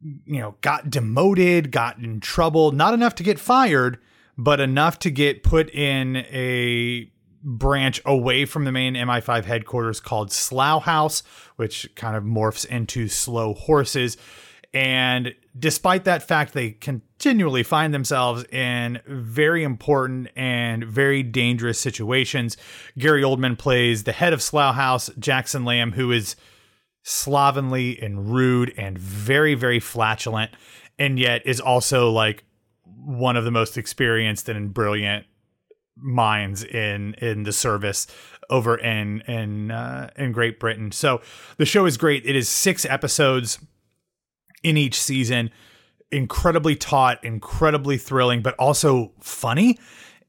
[0.00, 3.98] you know got demoted got in trouble not enough to get fired
[4.36, 7.10] but enough to get put in a
[7.42, 11.22] branch away from the main MI5 headquarters called Slough House,
[11.56, 14.16] which kind of morphs into Slow Horses.
[14.74, 22.56] And despite that fact, they continually find themselves in very important and very dangerous situations.
[22.98, 26.36] Gary Oldman plays the head of Slough House, Jackson Lamb, who is
[27.08, 30.50] slovenly and rude and very, very flatulent,
[30.98, 32.44] and yet is also like
[32.84, 35.24] one of the most experienced and brilliant
[35.96, 38.06] minds in in the service
[38.50, 40.92] over in in uh, in Great Britain.
[40.92, 41.22] So
[41.56, 42.26] the show is great.
[42.26, 43.58] It is six episodes
[44.62, 45.50] in each season.
[46.10, 49.78] Incredibly taut, incredibly thrilling, but also funny.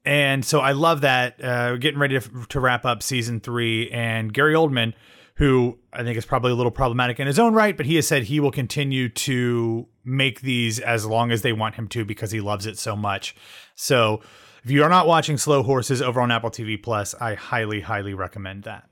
[0.06, 1.44] And so I love that.
[1.44, 4.94] Uh, getting ready to, to wrap up season three, and Gary Oldman,
[5.40, 8.06] who I think is probably a little problematic in his own right, but he has
[8.06, 12.32] said he will continue to make these as long as they want him to because
[12.32, 13.38] he loves it so much.
[13.74, 14.20] So
[14.66, 18.14] if you are not watching Slow Horses over on Apple TV Plus, I highly, highly
[18.14, 18.90] recommend that.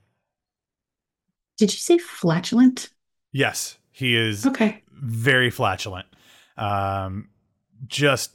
[1.58, 2.88] Did you say flatulent?
[3.30, 4.46] Yes, he is.
[4.46, 4.82] Okay.
[4.90, 6.06] Very flatulent.
[6.56, 7.28] Um,
[7.88, 8.30] just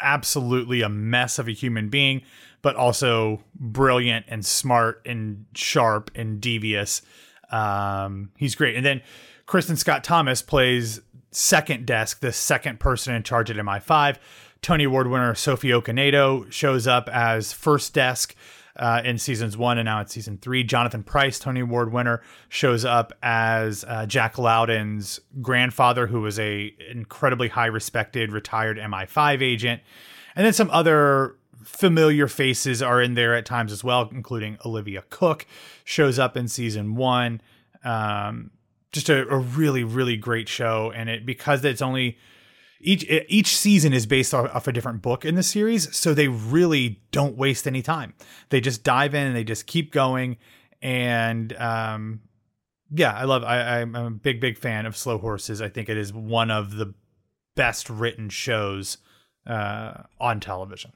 [0.00, 2.22] absolutely a mess of a human being,
[2.60, 7.02] but also brilliant and smart and sharp and devious.
[7.52, 8.76] Um, he's great.
[8.76, 9.02] And then
[9.46, 14.16] Kristin Scott Thomas plays second desk, the second person in charge at MI5.
[14.60, 18.36] Tony Award winner Sophie Okonedo shows up as first desk
[18.76, 20.64] uh, in seasons one and now it's season three.
[20.64, 26.74] Jonathan Pryce, Tony Award winner, shows up as uh, Jack Lowden's grandfather, who was a
[26.90, 29.82] incredibly high respected retired MI5 agent,
[30.34, 35.04] and then some other familiar faces are in there at times as well, including Olivia
[35.10, 35.46] Cooke
[35.84, 37.40] shows up in season one.
[37.84, 38.50] Um,
[38.92, 42.18] just a, a really really great show, and it because it's only
[42.80, 46.28] each each season is based off, off, a different book in the series, so they
[46.28, 48.14] really don't waste any time.
[48.50, 50.36] They just dive in and they just keep going.
[50.82, 52.20] And um,
[52.90, 53.44] yeah, I love.
[53.44, 55.62] I, I'm a big big fan of Slow Horses.
[55.62, 56.92] I think it is one of the
[57.54, 58.98] best written shows
[59.46, 60.92] uh, on television.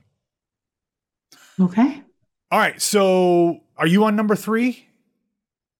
[1.60, 2.02] Okay.
[2.50, 2.80] All right.
[2.80, 4.86] So, are you on number three?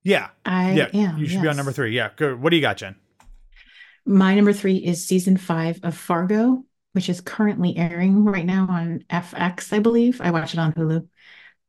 [0.02, 0.28] Yeah.
[0.44, 0.88] I yeah.
[0.94, 1.18] am.
[1.18, 1.42] You should yes.
[1.42, 1.94] be on number three.
[1.94, 2.10] Yeah.
[2.16, 2.40] Good.
[2.40, 2.96] What do you got, Jen?
[4.04, 9.04] My number three is season five of Fargo, which is currently airing right now on
[9.10, 10.20] FX, I believe.
[10.20, 11.08] I watch it on Hulu.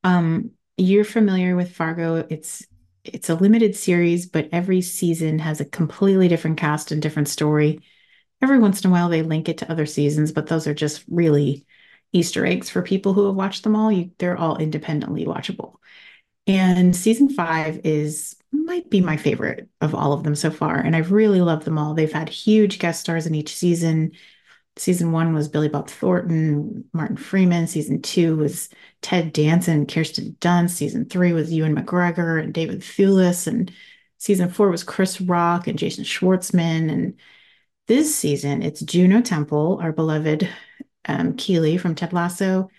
[0.04, 2.26] Um, you're familiar with Fargo.
[2.30, 2.66] It's
[3.04, 7.80] it's a limited series, but every season has a completely different cast and different story.
[8.42, 11.04] Every once in a while they link it to other seasons, but those are just
[11.10, 11.66] really
[12.14, 13.92] Easter eggs for people who have watched them all.
[13.92, 15.76] You, they're all independently watchable.
[16.48, 20.78] And season five is might be my favorite of all of them so far.
[20.78, 21.94] And I've really loved them all.
[21.94, 24.14] They've had huge guest stars in each season.
[24.78, 27.68] Season one was Billy Bob Thornton, Martin Freeman.
[27.68, 28.70] Season two was
[29.02, 30.72] Ted Danson, Kirsten Dunst.
[30.72, 33.48] Season three was Ewan McGregor and David Thewlis.
[33.48, 33.72] And
[34.18, 36.92] season four was Chris Rock and Jason Schwartzman.
[36.92, 37.20] And
[37.88, 40.48] this season, it's Juno Temple, our beloved
[41.08, 42.70] um, Keeley from Ted Lasso,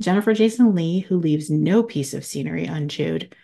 [0.00, 3.34] Jennifer Jason Lee, who leaves no piece of scenery unchewed,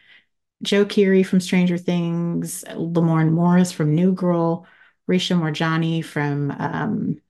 [0.62, 4.66] Joe Keery from Stranger Things, Lamorne Morris from New Girl,
[5.08, 7.20] Richa Moorjani from um,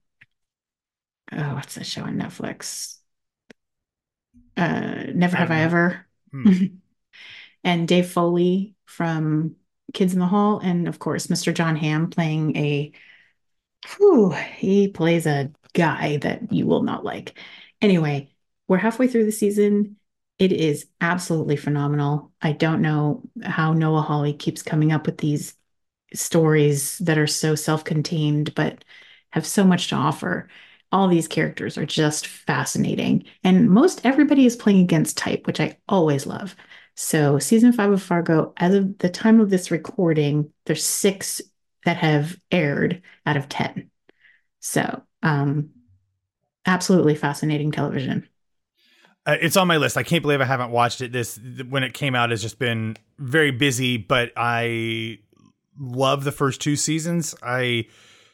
[1.31, 2.97] oh, what's that show on Netflix?
[4.57, 6.05] Uh, Never Have I, I Ever.
[6.31, 6.65] Hmm.
[7.63, 9.55] and Dave Foley from
[9.93, 11.53] Kids in the Hall, and of course, Mr.
[11.53, 12.91] Jon Hamm playing a
[13.97, 17.37] whew, he plays a guy that you will not like.
[17.81, 18.33] Anyway,
[18.67, 19.97] we're halfway through the season.
[20.39, 22.31] It is absolutely phenomenal.
[22.41, 25.53] I don't know how Noah Hawley keeps coming up with these
[26.13, 28.83] stories that are so self-contained but
[29.31, 30.49] have so much to offer.
[30.91, 33.25] All these characters are just fascinating.
[33.43, 36.55] And most everybody is playing against type, which I always love.
[36.95, 41.41] So, season five of Fargo, as of the time of this recording, there's six
[41.83, 43.91] that have aired out of 10.
[44.61, 45.71] So, um,
[46.65, 48.29] absolutely fascinating television.
[49.25, 49.97] Uh, it's on my list.
[49.97, 51.11] I can't believe I haven't watched it.
[51.11, 55.17] This when it came out has just been very busy, but I
[55.79, 57.33] love the first two seasons.
[57.41, 57.87] I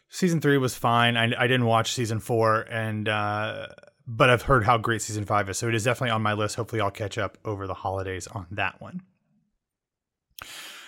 [0.10, 1.16] season three was fine.
[1.16, 3.68] I, I didn't watch season four, and uh,
[4.06, 5.58] but I've heard how great season five is.
[5.58, 6.58] So it is definitely on my list.
[6.58, 9.04] Hopefully, I'll catch up over the holidays on that one.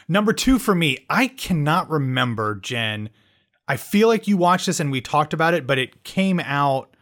[0.09, 3.09] Number two for me, I cannot remember Jen.
[3.73, 6.95] I feel like you watched this and we talked about it, but it came out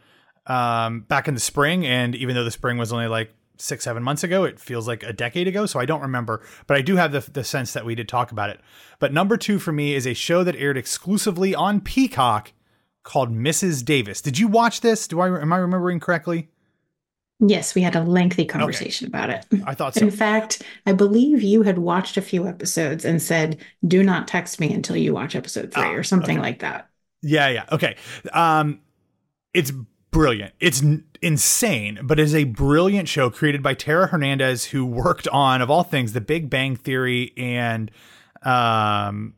[0.46, 1.84] um, back in the spring.
[1.84, 5.02] And even though the spring was only like six, seven months ago, it feels like
[5.02, 5.66] a decade ago.
[5.66, 8.32] So I don't remember, but I do have the, the sense that we did talk
[8.32, 8.58] about it.
[9.00, 12.54] But number two for me is a show that aired exclusively on Peacock
[13.02, 13.84] called Mrs.
[13.84, 14.22] Davis.
[14.22, 15.06] Did you watch this?
[15.06, 16.48] Do I am I remembering correctly?
[17.44, 19.18] Yes, we had a lengthy conversation okay.
[19.18, 19.62] about it.
[19.66, 20.00] I thought so.
[20.04, 24.60] In fact, I believe you had watched a few episodes and said, "Do not text
[24.60, 26.46] me until you watch episode 3 ah, or something okay.
[26.46, 26.88] like that.
[27.20, 27.64] Yeah, yeah.
[27.72, 27.96] Okay.
[28.32, 28.80] Um
[29.54, 29.72] it's
[30.12, 30.54] brilliant.
[30.60, 35.26] It's n- insane, but it is a brilliant show created by Tara Hernandez, who worked
[35.28, 37.90] on, of all things, The Big Bang Theory and
[38.42, 39.34] um,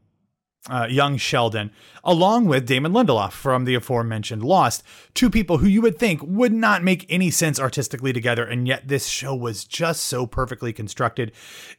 [0.70, 1.70] uh, young Sheldon,
[2.02, 6.52] along with Damon Lindelof from the aforementioned Lost, two people who you would think would
[6.52, 11.32] not make any sense artistically together, and yet this show was just so perfectly constructed.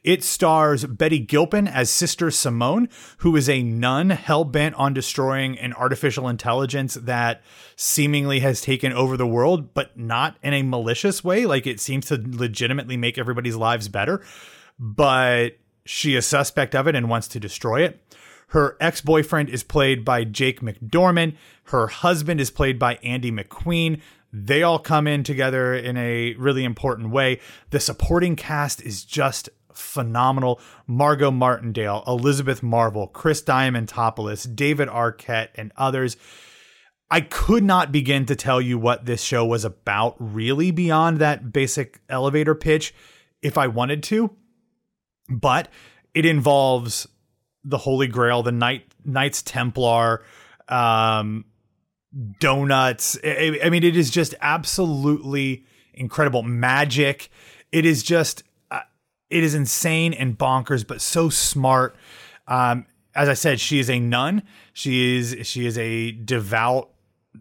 [0.04, 5.58] It stars Betty Gilpin as Sister Simone, who is a nun hell bent on destroying
[5.58, 7.42] an artificial intelligence that
[7.74, 11.44] seemingly has taken over the world, but not in a malicious way.
[11.44, 14.24] Like it seems to legitimately make everybody's lives better,
[14.78, 18.00] but she is a suspect of it and wants to destroy it.
[18.48, 21.36] Her ex boyfriend is played by Jake McDorman.
[21.64, 24.00] Her husband is played by Andy McQueen.
[24.32, 27.40] They all come in together in a really important way.
[27.70, 30.60] The supporting cast is just phenomenal.
[30.86, 36.16] Margot Martindale, Elizabeth Marvel, Chris Diamantopoulos, David Arquette, and others.
[37.10, 41.52] I could not begin to tell you what this show was about, really, beyond that
[41.52, 42.92] basic elevator pitch
[43.42, 44.36] if I wanted to.
[45.28, 45.68] But
[46.14, 47.06] it involves
[47.64, 50.24] the Holy Grail, the Knight Knights Templar,
[50.68, 51.44] um,
[52.40, 53.18] donuts.
[53.22, 57.30] I, I, mean, it is just absolutely incredible magic.
[57.72, 58.80] It is just, uh,
[59.30, 61.96] it is insane and bonkers, but so smart.
[62.46, 64.42] Um, as I said, she is a nun.
[64.72, 66.90] She is she is a devout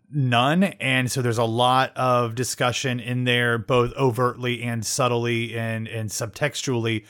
[0.09, 5.87] nun, and so there's a lot of discussion in there, both overtly and subtly and
[5.87, 7.05] and subtextually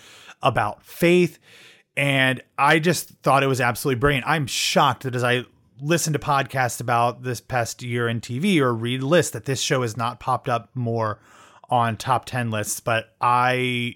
[0.46, 1.40] about faith
[1.98, 4.28] and I just thought it was absolutely brilliant.
[4.28, 5.46] I'm shocked that as I
[5.82, 9.82] listen to podcasts about this past year in TV or read lists, that this show
[9.82, 11.20] has not popped up more
[11.70, 12.80] on top 10 lists.
[12.80, 13.96] But I.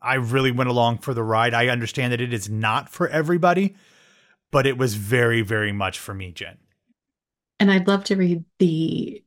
[0.00, 1.52] I really went along for the ride.
[1.52, 3.74] I understand that it is not for everybody,
[4.52, 6.58] but it was very, very much for me, Jen.
[7.58, 9.22] And I'd love to read the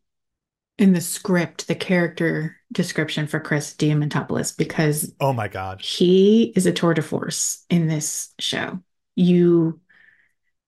[0.77, 6.65] in the script the character description for Chris Diamantopoulos because oh my god, he is
[6.65, 8.79] a tour de force in this show.
[9.15, 9.79] You,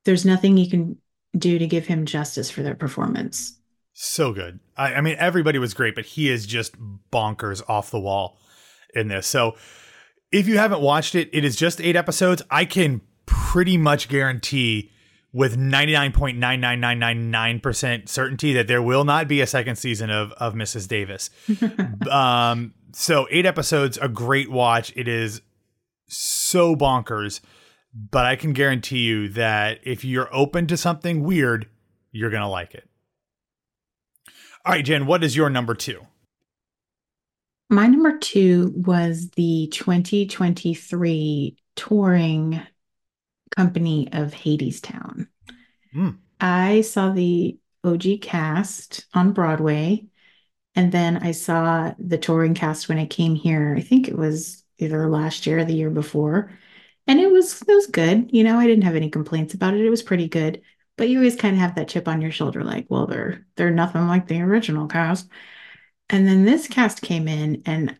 [0.03, 0.97] there's nothing you can
[1.35, 3.57] do to give him justice for their performance.
[3.93, 4.59] So good.
[4.77, 6.75] I, I mean, everybody was great, but he is just
[7.11, 8.37] bonkers off the wall
[8.93, 9.25] in this.
[9.25, 9.55] So,
[10.31, 12.41] if you haven't watched it, it is just eight episodes.
[12.51, 14.91] I can pretty much guarantee
[15.35, 20.87] with 99.99999% certainty that there will not be a second season of, of Mrs.
[20.87, 21.29] Davis.
[22.09, 24.93] um, so, eight episodes, a great watch.
[24.95, 25.41] It is
[26.07, 27.41] so bonkers,
[27.93, 31.67] but I can guarantee you that if you're open to something weird,
[32.13, 32.87] you're going to like it.
[34.65, 35.99] All right, Jen, what is your number two?
[37.69, 42.61] My number two was the 2023 touring
[43.55, 45.27] company of Hadestown.
[45.95, 46.17] Mm.
[46.39, 50.07] I saw the OG cast on Broadway,
[50.75, 53.75] and then I saw the touring cast when I came here.
[53.77, 56.51] I think it was either last year or the year before,
[57.07, 58.29] and it was it was good.
[58.33, 59.85] You know, I didn't have any complaints about it.
[59.85, 60.61] It was pretty good.
[60.97, 63.71] But you always kind of have that chip on your shoulder, like, well, they're they're
[63.71, 65.29] nothing like the original cast.
[66.09, 67.97] And then this cast came in, and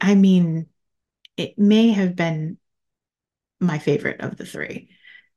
[0.00, 0.66] I mean,
[1.36, 2.58] it may have been
[3.66, 4.88] my favorite of the three.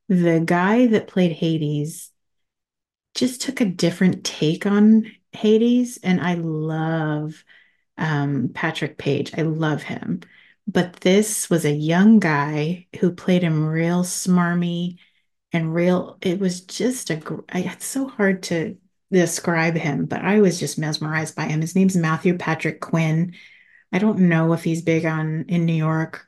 [0.10, 2.12] The guy that played Hades
[3.16, 7.44] just took a different take on Hades, and I love
[7.98, 9.32] um, Patrick Page.
[9.38, 10.22] I love him.
[10.68, 14.98] But this was a young guy who played him real smarmy
[15.54, 16.18] and real.
[16.22, 17.22] It was just a.
[17.54, 18.78] It's so hard to
[19.12, 21.62] describe him, but I was just mesmerized by him.
[21.62, 23.34] His name's Matthew Patrick Quinn.
[23.92, 26.28] I don't know if he's big on in New York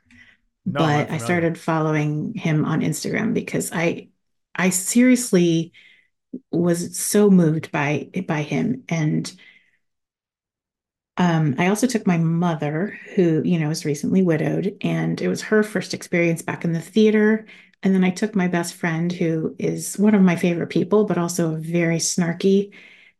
[0.64, 4.08] no, but I started following him on Instagram because I
[4.54, 5.72] I seriously
[6.52, 9.32] was so moved by by him and
[11.16, 15.42] um, I also took my mother, who you know is recently widowed, and it was
[15.42, 17.46] her first experience back in the theater.
[17.82, 21.18] And then I took my best friend, who is one of my favorite people, but
[21.18, 22.72] also very snarky.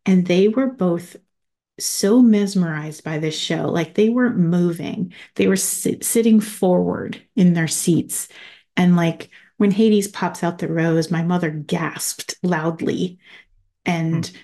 [0.07, 1.17] And they were both
[1.81, 3.69] so mesmerized by this show.
[3.69, 8.29] Like they weren't moving, they were sit- sitting forward in their seats.
[8.77, 13.19] And like when Hades pops out the rose, my mother gasped loudly.
[13.85, 14.37] And mm.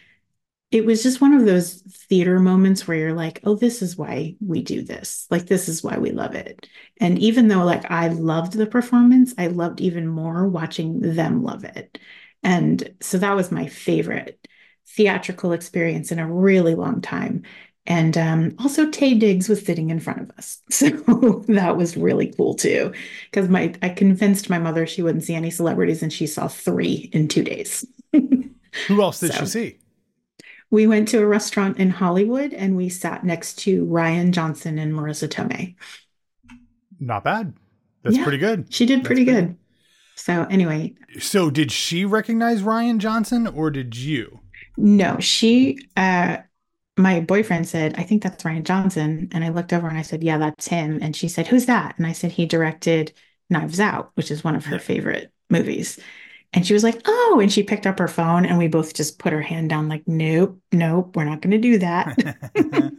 [0.70, 4.36] it was just one of those theater moments where you're like, oh, this is why
[4.44, 5.26] we do this.
[5.30, 6.68] Like, this is why we love it.
[7.00, 11.64] And even though like I loved the performance, I loved even more watching them love
[11.64, 11.98] it.
[12.42, 14.46] And so that was my favorite
[14.88, 17.42] theatrical experience in a really long time.
[17.88, 20.88] And um, also, Taye Diggs was sitting in front of us, so
[21.48, 22.92] that was really cool too.
[23.30, 27.10] Because my I convinced my mother she wouldn't see any celebrities, and she saw three
[27.12, 27.86] in two days.
[28.12, 29.78] Who else did so, she see?
[30.70, 34.92] We went to a restaurant in Hollywood and we sat next to Rian Johnson and
[34.92, 35.76] Marisa Tomei.
[36.98, 37.54] Not bad.
[38.02, 38.72] That's yeah, pretty good.
[38.72, 39.48] She did pretty, pretty good.
[39.48, 39.56] good.
[40.16, 40.94] So anyway.
[41.20, 44.40] So did she recognize Rian Johnson or did you?
[44.76, 46.38] No, she uh
[46.98, 49.28] my boyfriend said, I think that's Rian Johnson.
[49.32, 50.98] And I looked over and I said, Yeah, that's him.
[51.02, 51.96] And she said, Who's that?
[51.98, 53.12] And I said, He directed
[53.50, 55.98] Knives Out, which is one of her favorite movies.
[56.52, 59.18] And she was like, Oh, and she picked up her phone and we both just
[59.18, 62.36] put her hand down, like, Nope, nope, we're not going to do that.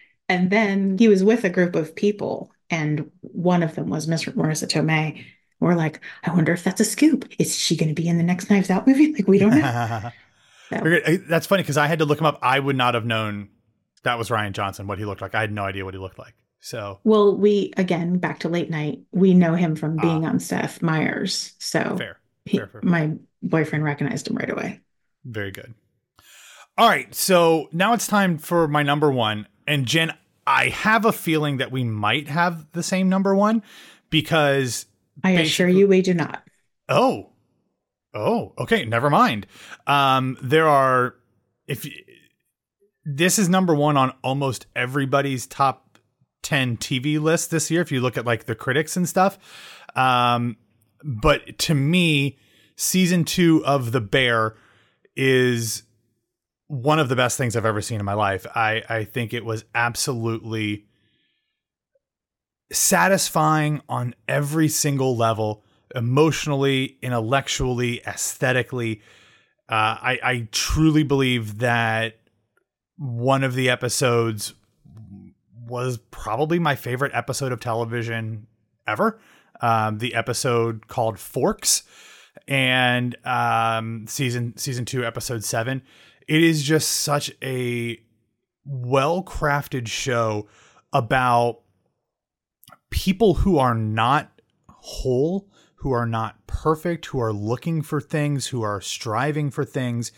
[0.28, 4.24] and then he was with a group of people, and one of them was Miss
[4.24, 5.24] Marisa Tomei.
[5.60, 7.28] We're like, I wonder if that's a scoop.
[7.38, 9.12] Is she going to be in the next Knives Out movie?
[9.12, 10.10] Like, we don't know.
[10.78, 11.18] so.
[11.28, 12.38] That's funny because I had to look him up.
[12.42, 13.48] I would not have known
[14.02, 15.34] that was Rian Johnson, what he looked like.
[15.34, 16.34] I had no idea what he looked like.
[16.60, 19.00] So, well, we again back to late night.
[19.10, 21.54] We know him from being uh, on Seth Meyers.
[21.58, 22.18] So fair.
[22.44, 22.90] He, fair, fair, fair.
[22.90, 23.12] My
[23.42, 24.80] boyfriend recognized him right away.
[25.24, 25.74] Very good.
[26.78, 29.46] All right, so now it's time for my number one.
[29.66, 30.14] And Jen,
[30.46, 33.62] I have a feeling that we might have the same number one
[34.08, 34.86] because
[35.22, 36.42] I assure you we do not.
[36.88, 37.31] Oh.
[38.14, 39.46] Oh, okay, never mind.
[39.86, 41.14] Um there are
[41.66, 41.86] if
[43.04, 45.98] this is number 1 on almost everybody's top
[46.42, 49.38] 10 TV list this year if you look at like the critics and stuff.
[49.94, 50.56] Um
[51.04, 52.38] but to me
[52.76, 54.56] season 2 of The Bear
[55.16, 55.82] is
[56.68, 58.46] one of the best things I've ever seen in my life.
[58.54, 60.86] I I think it was absolutely
[62.72, 69.00] satisfying on every single level, emotionally, intellectually, aesthetically.
[69.68, 72.16] Uh, I, I truly believe that
[72.96, 74.54] one of the episodes
[75.66, 78.46] was probably my favorite episode of television
[78.86, 79.18] ever.
[79.60, 81.84] Um, the episode called Forks
[82.48, 85.82] and um, season season two, episode seven.
[86.26, 88.00] It is just such a
[88.64, 90.48] well crafted show
[90.92, 91.60] about
[92.90, 94.30] people who are not
[94.68, 95.48] whole,
[95.82, 100.12] who are not perfect, who are looking for things, who are striving for things,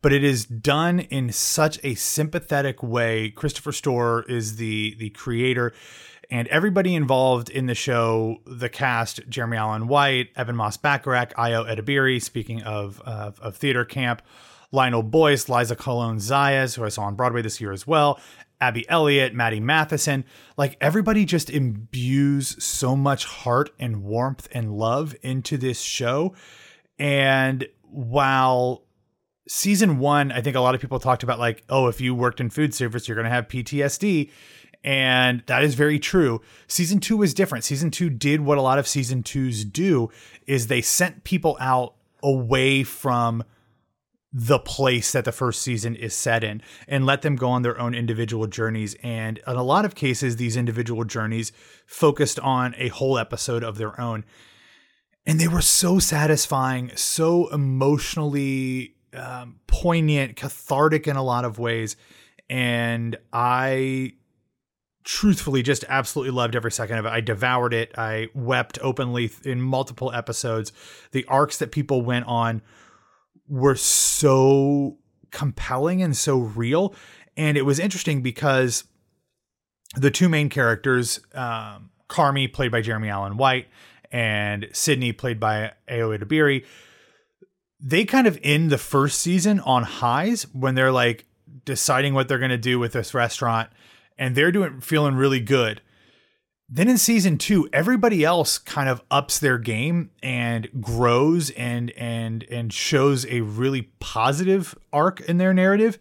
[0.00, 3.30] but it is done in such a sympathetic way.
[3.30, 5.72] Christopher Storer is the the creator
[6.30, 12.22] and everybody involved in the show, the cast, Jeremy Allen White, Ebon Moss-Bachrach, Ayo Edebiri,
[12.22, 14.22] speaking of, of, of theater camp,
[14.70, 18.18] Lionel Boyce, Liza Colon Zayas, who I saw on Broadway this year as well,
[18.62, 20.24] Abby Elliott, Matty Matheson,
[20.56, 26.32] like everybody just imbues so much heart and warmth and love into this show.
[26.96, 28.84] And while
[29.48, 32.40] season one, I think a lot of people talked about like, oh, if you worked
[32.40, 34.30] in food service, you're going to have PTSD.
[34.84, 36.40] And that is very true.
[36.68, 37.64] Season two was different.
[37.64, 40.08] Season two did what a lot of season twos do
[40.46, 43.42] is they sent people out away from
[44.32, 47.78] the place that the first season is set in and let them go on their
[47.78, 48.96] own individual journeys.
[49.02, 51.52] And in a lot of cases, these individual journeys
[51.86, 54.24] focused on a whole episode of their own.
[55.26, 61.96] And they were so satisfying, so emotionally um, poignant, cathartic in a lot of ways.
[62.48, 64.14] And I
[65.04, 67.10] truthfully just absolutely loved every second of it.
[67.10, 67.92] I devoured it.
[67.98, 70.72] I wept openly in multiple episodes.
[71.10, 72.62] The arcs that people went on
[73.52, 74.96] were so
[75.30, 76.94] compelling and so real.
[77.36, 78.84] And it was interesting because
[79.94, 83.68] the two main characters, um, Carmy, played by Jeremy Allen White,
[84.10, 86.64] and Sydney, played by Ayo Edebiri,
[87.78, 91.26] they kind of end the first season on highs when they're like
[91.66, 93.68] deciding what they're going to do with this restaurant
[94.16, 95.82] and they're doing feeling really good.
[96.74, 102.44] Then in season two, everybody else kind of ups their game and grows and and
[102.44, 105.98] and shows a really positive arc in their narrative,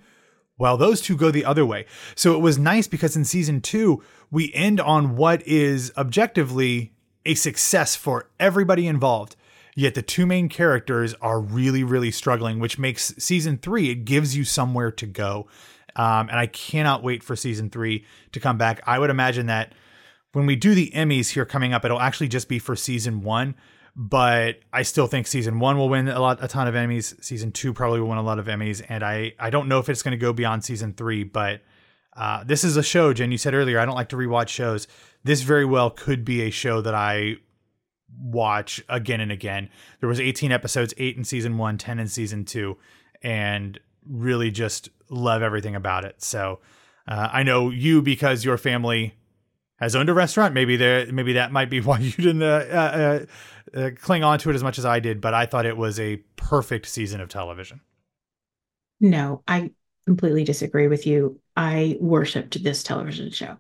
[0.56, 1.88] while those two go the other way.
[2.16, 4.02] So it was nice because in season two,
[4.32, 6.94] we end on what is objectively
[7.26, 9.36] a success for everybody involved.
[9.76, 14.38] Yet the two main characters are really, really struggling, which makes season three, it gives
[14.38, 15.48] you somewhere to go.
[15.98, 18.82] Um, and I cannot wait for season three to come back.
[18.88, 19.74] I would imagine that
[20.34, 23.56] when we do the Emmys here coming up, it'll actually just be for season one.
[23.96, 27.22] But I still think season one will win a lot, a ton of Emmys.
[27.24, 29.90] Season two probably will win a lot of Emmys, and I I don't know if
[29.90, 31.26] it's going to go beyond season three.
[31.26, 31.62] But
[32.16, 33.34] uh, this is a show, Jen.
[33.34, 34.88] You said earlier I don't like to rewatch shows.
[35.26, 37.36] This very well could be a show that I
[38.18, 39.70] watch again and again.
[40.00, 42.78] There was 18 episodes, eight in season one, 10 in season two,
[43.22, 43.78] and
[44.08, 46.22] really just love everything about it.
[46.24, 46.60] So
[47.08, 49.16] uh, I know you because your family
[49.82, 50.54] has owned a restaurant.
[50.54, 53.26] Maybe there, maybe that might be why you didn't uh,
[53.76, 55.20] uh, uh, cling on to it as much as I did.
[55.20, 57.82] But I thought it was a perfect season of television.
[59.00, 59.72] No, I
[60.06, 61.40] completely disagree with you.
[61.58, 63.58] I worshipped this television show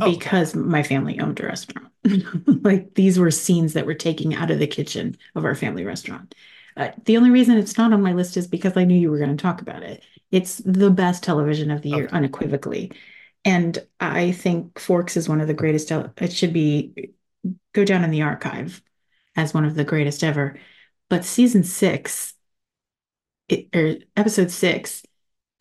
[0.00, 1.92] oh, because my family owned a restaurant.
[2.64, 6.34] like these were scenes that were taking out of the kitchen of our family restaurant.
[6.76, 9.18] Uh, the only reason it's not on my list is because I knew you were
[9.18, 10.02] going to talk about it.
[10.30, 12.16] It's the best television of the year, okay.
[12.16, 12.90] unequivocally.
[13.44, 15.90] And I think Forks is one of the greatest.
[15.90, 17.12] It should be
[17.72, 18.82] go down in the archive
[19.36, 20.58] as one of the greatest ever.
[21.10, 22.34] But season six,
[23.48, 25.02] it, or episode six,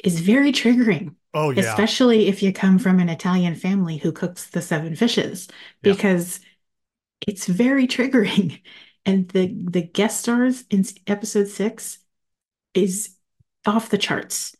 [0.04, 1.16] is very triggering.
[1.34, 1.62] Oh, yeah.
[1.62, 5.48] Especially if you come from an Italian family who cooks the seven fishes,
[5.82, 7.34] because yeah.
[7.34, 8.62] it's very triggering.
[9.06, 12.00] And the the guest stars in episode six
[12.74, 13.18] is
[13.66, 14.56] off the charts,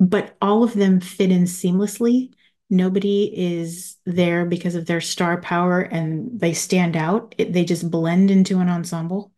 [0.00, 2.32] but all of them fit in seamlessly.
[2.70, 7.34] Nobody is there because of their star power and they stand out.
[7.38, 9.32] It, they just blend into an ensemble.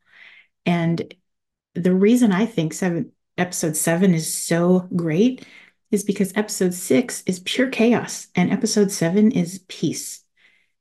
[0.67, 1.15] And
[1.75, 5.47] the reason I think seven episode seven is so great
[5.91, 10.25] is because episode six is pure chaos and episode seven is peace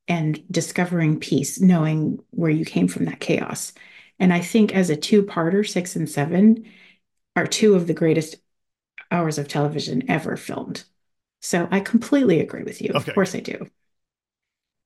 [0.07, 3.73] and discovering peace, knowing where you came from that chaos.
[4.19, 6.65] And I think as a two parter, six and seven
[7.35, 8.37] are two of the greatest
[9.11, 10.83] hours of television ever filmed.
[11.41, 12.91] So I completely agree with you.
[12.93, 13.11] Okay.
[13.11, 13.67] Of course I do.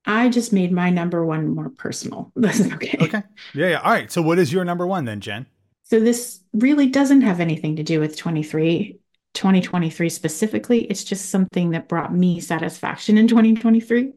[0.05, 2.31] I just made my number one more personal.
[2.35, 2.97] That's okay.
[2.99, 3.23] Okay.
[3.53, 3.79] Yeah, yeah.
[3.79, 4.11] All right.
[4.11, 5.45] So what is your number one then, Jen?
[5.83, 8.99] So this really doesn't have anything to do with 23,
[9.33, 10.85] 2023 specifically.
[10.85, 14.13] It's just something that brought me satisfaction in 2023.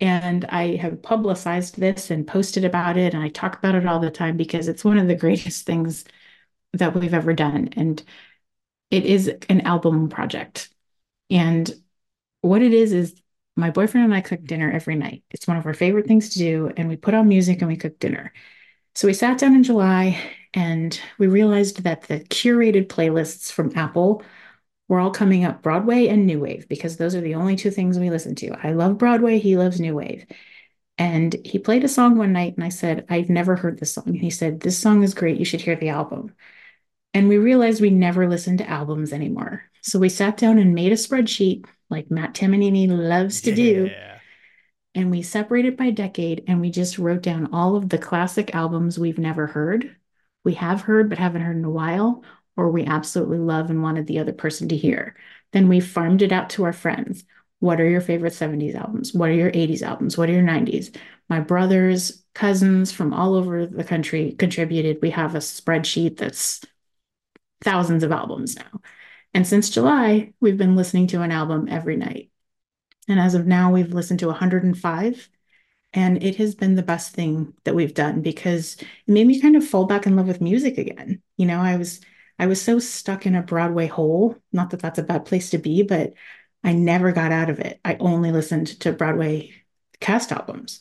[0.00, 4.00] And I have publicized this and posted about it, and I talk about it all
[4.00, 6.04] the time because it's one of the greatest things
[6.72, 7.68] that we've ever done.
[7.76, 8.02] And
[8.90, 10.73] it is an album project.
[11.30, 11.70] And
[12.40, 13.14] what it is, is
[13.56, 15.24] my boyfriend and I cook dinner every night.
[15.30, 16.72] It's one of our favorite things to do.
[16.76, 18.32] And we put on music and we cook dinner.
[18.94, 20.20] So we sat down in July
[20.52, 24.22] and we realized that the curated playlists from Apple
[24.88, 27.98] were all coming up Broadway and New Wave because those are the only two things
[27.98, 28.52] we listen to.
[28.62, 30.26] I love Broadway, he loves New Wave.
[30.96, 34.04] And he played a song one night and I said, I've never heard this song.
[34.06, 35.38] And he said, This song is great.
[35.38, 36.32] You should hear the album.
[37.14, 39.62] And we realized we never listened to albums anymore.
[39.82, 43.54] So we sat down and made a spreadsheet like Matt Tamanini loves to yeah.
[43.54, 43.90] do
[44.94, 48.98] and we separated by decade and we just wrote down all of the classic albums
[48.98, 49.96] we've never heard,
[50.44, 52.22] we have heard but haven't heard in a while,
[52.56, 55.16] or we absolutely love and wanted the other person to hear.
[55.52, 57.24] Then we farmed it out to our friends.
[57.58, 59.12] What are your favorite 70s albums?
[59.12, 60.16] What are your 80s albums?
[60.16, 60.96] What are your 90s?
[61.28, 64.98] My brothers, cousins from all over the country contributed.
[65.00, 66.60] We have a spreadsheet that's
[67.64, 68.80] thousands of albums now.
[69.32, 72.30] And since July, we've been listening to an album every night.
[73.08, 75.28] And as of now, we've listened to 105.
[75.92, 79.56] And it has been the best thing that we've done because it made me kind
[79.56, 81.22] of fall back in love with music again.
[81.36, 82.00] You know, I was
[82.38, 84.36] I was so stuck in a Broadway hole.
[84.52, 86.14] Not that that's a bad place to be, but
[86.64, 87.80] I never got out of it.
[87.84, 89.52] I only listened to Broadway
[90.00, 90.80] cast albums.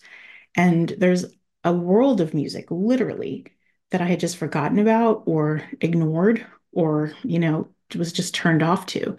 [0.55, 1.25] And there's
[1.63, 3.45] a world of music, literally,
[3.91, 8.85] that I had just forgotten about or ignored or, you know, was just turned off
[8.87, 9.17] to.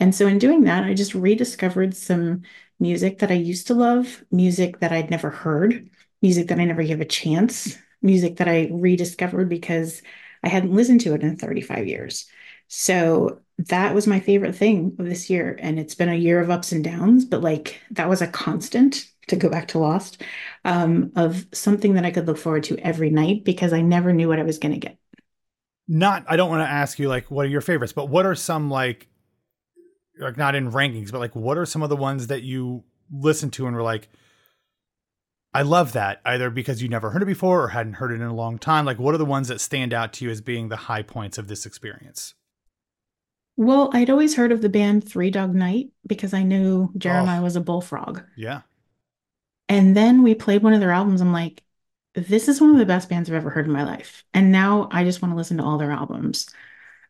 [0.00, 2.42] And so in doing that, I just rediscovered some
[2.80, 5.88] music that I used to love, music that I'd never heard,
[6.20, 10.02] music that I never gave a chance, music that I rediscovered because
[10.42, 12.26] I hadn't listened to it in 35 years.
[12.68, 15.56] So that was my favorite thing of this year.
[15.60, 19.06] And it's been a year of ups and downs, but like that was a constant
[19.28, 20.22] to go back to Lost
[20.64, 24.28] um, of something that I could look forward to every night because I never knew
[24.28, 24.98] what I was going to get.
[25.86, 28.34] Not, I don't want to ask you like, what are your favorites, but what are
[28.34, 29.08] some like
[30.18, 33.50] like not in rankings, but like what are some of the ones that you listen
[33.50, 34.08] to and were like,
[35.52, 38.22] I love that either because you never heard it before or hadn't heard it in
[38.22, 38.84] a long time.
[38.84, 41.38] Like, what are the ones that stand out to you as being the high points
[41.38, 42.34] of this experience?
[43.56, 47.44] Well, I'd always heard of the band Three Dog Night because I knew Jeremiah oh,
[47.44, 48.22] was a bullfrog.
[48.36, 48.62] Yeah.
[49.68, 51.20] And then we played one of their albums.
[51.20, 51.62] I'm like,
[52.14, 54.24] this is one of the best bands I've ever heard in my life.
[54.32, 56.48] And now I just want to listen to all their albums.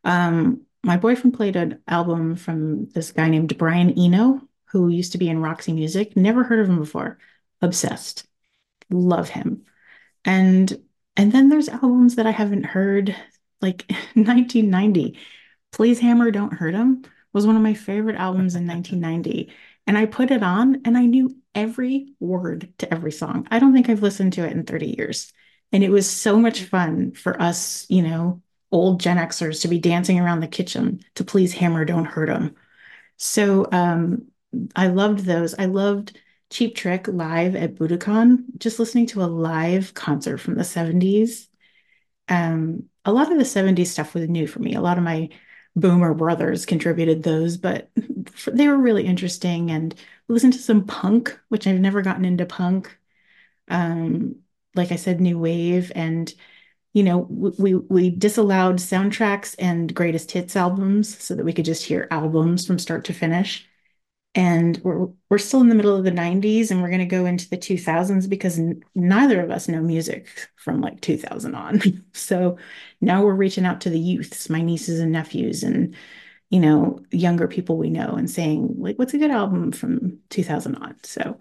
[0.02, 5.18] Um, my boyfriend played an album from this guy named Brian Eno, who used to
[5.18, 6.16] be in Roxy Music.
[6.16, 7.18] Never heard of him before.
[7.62, 8.26] Obsessed.
[8.90, 9.64] Love him.
[10.24, 10.82] And
[11.16, 13.14] and then there's albums that I haven't heard,
[13.60, 13.84] like
[14.14, 15.18] 1990.
[15.72, 19.52] Please Hammer, Don't Hurt Him was one of my favorite albums in 1990.
[19.86, 23.46] And I put it on and I knew every word to every song.
[23.50, 25.32] I don't think I've listened to it in 30 years.
[25.72, 29.78] And it was so much fun for us, you know, old Gen Xers to be
[29.78, 32.54] dancing around the kitchen to please Hammer, don't hurt him.
[33.16, 34.26] So um,
[34.74, 35.54] I loved those.
[35.58, 36.18] I loved
[36.50, 41.48] Cheap Trick live at Budokan, just listening to a live concert from the 70s.
[42.28, 44.74] Um, a lot of the 70s stuff was new for me.
[44.74, 45.30] A lot of my
[45.76, 47.90] Boomer Brothers contributed those, but
[48.46, 49.70] they were really interesting.
[49.70, 49.94] And
[50.28, 52.96] listened to some punk, which I've never gotten into punk.
[53.68, 54.36] Um,
[54.74, 56.32] like I said, new wave, and
[56.92, 61.84] you know, we we disallowed soundtracks and greatest hits albums so that we could just
[61.84, 63.68] hear albums from start to finish
[64.34, 67.26] and we're we're still in the middle of the 90s and we're going to go
[67.26, 71.80] into the 2000s because n- neither of us know music from like 2000 on.
[72.14, 72.58] So
[73.00, 75.94] now we're reaching out to the youths my nieces and nephews and
[76.50, 80.76] you know younger people we know and saying like what's a good album from 2000
[80.76, 80.96] on?
[81.04, 81.38] So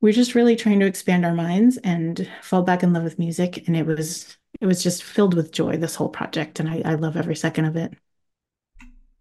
[0.00, 3.66] we're just really trying to expand our minds and fall back in love with music.
[3.66, 6.60] And it was it was just filled with joy this whole project.
[6.60, 7.94] And I, I love every second of it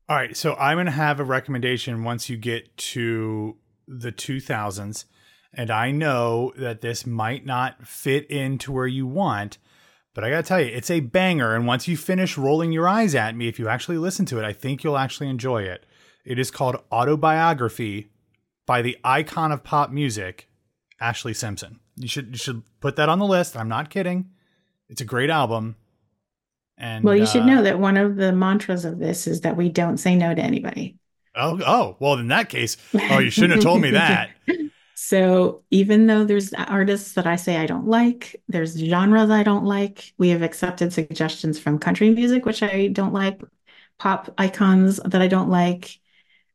[0.10, 5.06] all right, so I'm going to have a recommendation once you get to the 2000s,
[5.54, 9.58] and I know that this might not fit into where you want,
[10.14, 11.56] but I got to tell you, it's a banger.
[11.56, 14.46] And once you finish rolling your eyes at me, if you actually listen to it,
[14.46, 15.86] I think you'll actually enjoy it.
[16.26, 18.10] It is called Autobiography
[18.66, 20.50] by the icon of pop music,
[21.02, 21.80] Ashlee Simpson.
[21.96, 23.58] You should you should put that on the list.
[23.58, 24.30] I'm not kidding.
[24.90, 25.76] It's a great album.
[26.78, 29.56] And well, you uh, should know that one of the mantras of this is that
[29.58, 30.98] we don't say no to anybody.
[31.36, 34.32] Oh, oh, well, in that case, oh, you shouldn't have told me that.
[34.96, 39.66] So even though there's artists that I say I don't like, there's genres I don't
[39.66, 40.14] like.
[40.18, 43.42] We have accepted suggestions from country music, which I don't like,
[44.00, 46.00] pop icons that I don't like,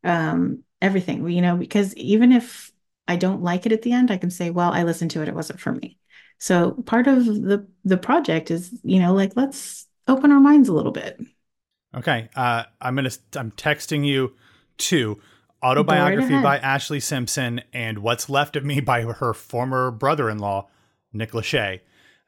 [0.03, 1.29] um, everything.
[1.29, 2.73] You know, because even if
[3.07, 5.29] I don't like it at the end, I can say, well, I listened to it;
[5.29, 5.99] it wasn't for me.
[6.39, 10.73] So part of the the project is, you know, like let's open our minds a
[10.73, 11.21] little bit.
[11.95, 12.29] Okay.
[12.35, 14.35] Uh, I'm gonna I'm texting you
[14.77, 15.21] two
[15.63, 20.69] autobiography by Ashlee Simpson and What's Left of Me by her former brother-in-law
[21.13, 21.81] Nick Lachey.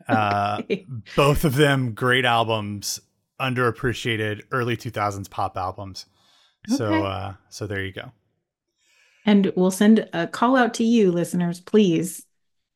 [0.08, 0.86] Uh, okay.
[1.14, 3.00] both of them great albums,
[3.40, 6.06] underappreciated early 2000s pop albums.
[6.68, 6.76] Okay.
[6.76, 8.12] So uh, so there you go.
[9.26, 11.60] And we'll send a call out to you, listeners.
[11.60, 12.26] Please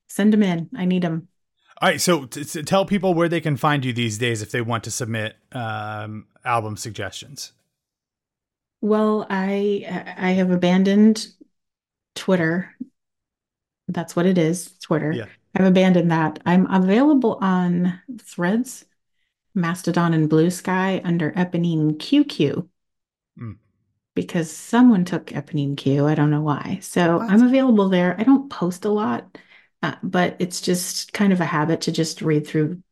[0.09, 0.68] send them in.
[0.76, 1.28] I need them.
[1.85, 4.51] All right, so t- t- tell people where they can find you these days if
[4.51, 7.53] they want to submit um, album suggestions.
[8.80, 11.26] Well, I I have abandoned
[12.14, 12.74] Twitter.
[13.89, 15.12] That's what it is, Twitter.
[15.12, 15.26] Yeah.
[15.55, 16.39] I've abandoned that.
[16.47, 18.87] I'm available on Threads,
[19.55, 22.66] Mastodon, and Bluesky under Eponine QQ.
[23.39, 23.59] Mm.
[24.14, 26.07] Because someone took Eponine Q.
[26.07, 26.78] I don't know why.
[26.80, 27.28] So what?
[27.30, 28.18] I'm available there.
[28.18, 29.37] I don't post a lot.
[29.85, 32.82] Uh, but it's just kind of a habit to just read through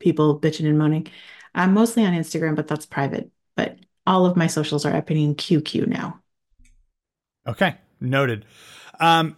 [0.00, 1.06] people bitching and moaning.
[1.54, 3.30] I'm mostly on Instagram, but that's private.
[3.54, 3.76] But
[4.08, 6.20] all of my socials are Eponine QQ now.
[7.46, 8.44] Okay, noted.
[8.98, 9.36] Um,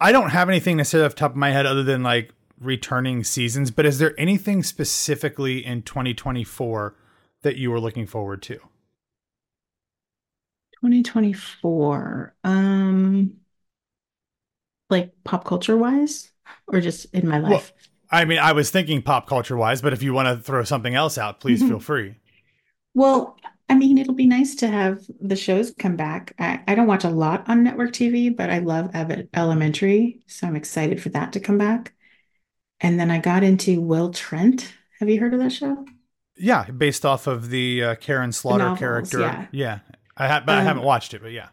[0.00, 3.22] I don't have anything necessarily off the top of my head other than like returning
[3.22, 6.94] seasons, but is there anything specifically in 2024
[7.42, 8.54] that you were looking forward to?
[10.80, 12.34] 2024.
[12.44, 13.36] Um
[14.88, 16.29] like pop culture wise
[16.66, 17.50] or just in my life?
[17.50, 17.62] Well,
[18.10, 20.94] I mean, I was thinking pop culture wise, but if you want to throw something
[20.94, 22.16] else out, please feel free.
[22.94, 23.36] Well,
[23.68, 26.34] I mean, it'll be nice to have the shows come back.
[26.40, 30.22] I, I don't watch a lot on network TV, but I love Abbott Elementary.
[30.26, 31.94] So I'm excited for that to come back.
[32.80, 34.72] And then I got into Will Trent.
[34.98, 35.86] Have you heard of that show?
[36.36, 39.20] Yeah, based off of the uh, Karin Slaughter novels, character.
[39.20, 39.46] Yeah.
[39.52, 39.78] yeah.
[40.16, 41.50] I, ha- but um, I haven't watched it, but yeah.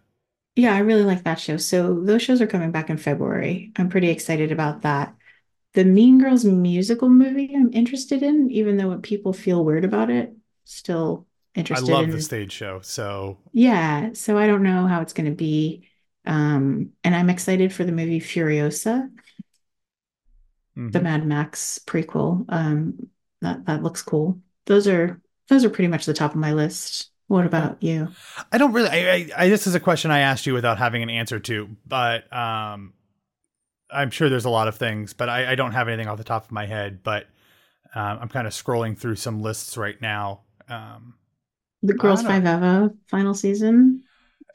[0.58, 1.58] Yeah, I really like that show.
[1.58, 3.72] So those shows are coming back in February.
[3.76, 5.16] I'm pretty excited about that.
[5.74, 10.34] The Mean Girls musical movie I'm interested in, even though people feel weird about it,
[10.64, 11.92] still interested.
[11.92, 12.10] I love in...
[12.10, 12.80] the stage show.
[12.82, 15.88] So yeah, so I don't know how it's going to be.
[16.26, 19.12] Um, and I'm excited for the movie Furiosa,
[20.76, 20.90] mm-hmm.
[20.90, 22.46] the Mad Max prequel.
[22.50, 23.10] Um,
[23.42, 24.42] that that looks cool.
[24.66, 27.12] Those are those are pretty much the top of my list.
[27.28, 28.10] What about you?
[28.52, 28.90] I don't really.
[28.90, 31.70] I, I, I, this is a question I asked you without having an answer to,
[31.86, 32.94] but um,
[33.92, 36.24] I'm sure there's a lot of things, but I, I don't have anything off the
[36.24, 37.04] top of my head.
[37.04, 37.28] But
[37.94, 40.42] um, I'm kind of scrolling through some lists right now.
[40.70, 41.16] Um,
[41.84, 44.04] the Girls Five Eva final season.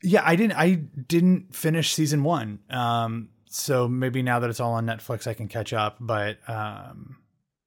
[0.03, 0.57] Yeah, I didn't.
[0.57, 2.61] I didn't finish season one.
[2.71, 5.99] Um, so maybe now that it's all on Netflix, I can catch up.
[6.01, 7.19] But um,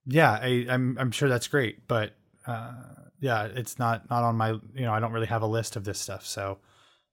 [0.08, 1.88] yeah, I, I'm I'm sure that's great.
[1.88, 2.16] But
[2.48, 2.74] uh,
[3.20, 5.84] yeah, it's not not on my you know I don't really have a list of
[5.84, 6.60] this stuff, so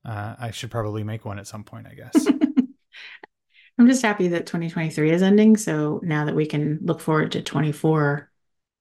[0.04, 2.26] uh, I should probably make one at some point, I guess.
[3.78, 7.42] I'm just happy that 2023 is ending, so now that we can look forward to
[7.42, 8.30] 24,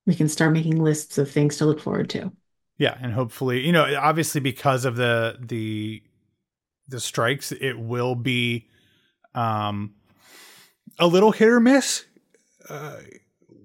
[0.06, 2.32] we can start making lists of things to look forward to.
[2.78, 6.04] Yeah, and hopefully, you know, obviously because of the the
[6.88, 8.68] the strikes, it will be
[9.34, 9.94] um
[11.00, 12.06] a little hit or miss
[12.70, 12.98] uh,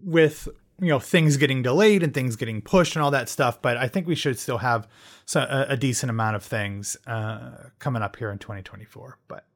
[0.02, 0.48] with
[0.80, 3.60] you know things getting delayed and things getting pushed and all that stuff.
[3.62, 4.88] But I think we should still have
[5.34, 9.18] a, a decent amount of things uh, coming up here in 2024.
[9.28, 9.46] But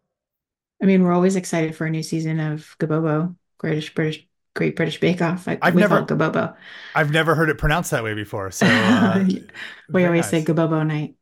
[0.83, 4.99] I mean, we're always excited for a new season of Gabobo, British British Great British
[4.99, 5.47] Bake Off.
[5.47, 6.57] I, I've never Gabobo.
[6.95, 8.51] I've never heard it pronounced that way before.
[8.51, 9.25] So uh,
[9.91, 10.31] we always nice.
[10.31, 11.15] say Gabobo night.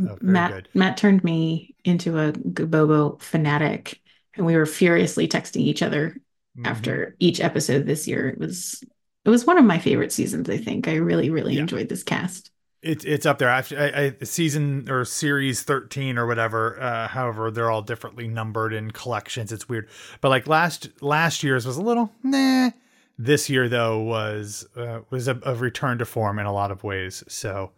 [0.00, 0.68] Oh, Matt good.
[0.74, 4.00] Matt turned me into a Gabobo fanatic,
[4.34, 6.16] and we were furiously texting each other
[6.56, 6.66] mm-hmm.
[6.66, 8.28] after each episode this year.
[8.28, 8.82] It was
[9.24, 10.48] it was one of my favorite seasons.
[10.50, 11.60] I think I really really yeah.
[11.60, 12.50] enjoyed this cast.
[12.82, 13.48] It's it's up there.
[13.48, 16.80] After I, I, season or series thirteen or whatever.
[16.80, 19.52] Uh, however, they're all differently numbered in collections.
[19.52, 19.88] It's weird,
[20.20, 22.70] but like last last year's was a little nah.
[23.16, 26.84] This year though was uh, was a, a return to form in a lot of
[26.84, 27.24] ways.
[27.26, 27.72] So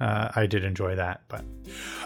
[0.00, 1.22] uh, I did enjoy that.
[1.28, 1.44] But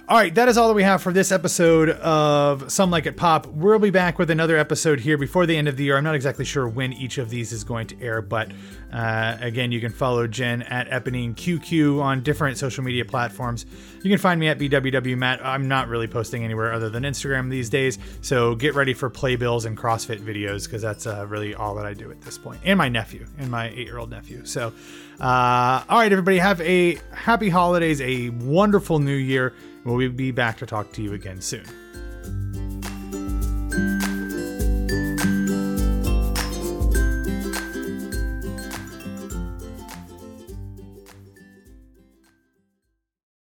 [0.08, 3.16] all right, that is all that we have for this episode of Some Like It
[3.16, 3.46] Pop.
[3.46, 5.96] We'll be back with another episode here before the end of the year.
[5.96, 8.50] I'm not exactly sure when each of these is going to air, but
[8.92, 13.64] uh, again, you can follow Jen at Eponine QQ on different social media platforms.
[14.02, 15.44] You can find me at BWW Matt.
[15.44, 19.64] I'm not really posting anywhere other than Instagram these days, so get ready for playbills
[19.64, 22.60] and CrossFit videos because that's uh, really all that I do at this point.
[22.64, 24.44] And my nephew, and my eight year old nephew.
[24.44, 24.72] So,
[25.20, 29.54] uh, all right, everybody, have a happy holidays, a wonderful new year.
[29.84, 31.64] We'll be back to talk to you again soon.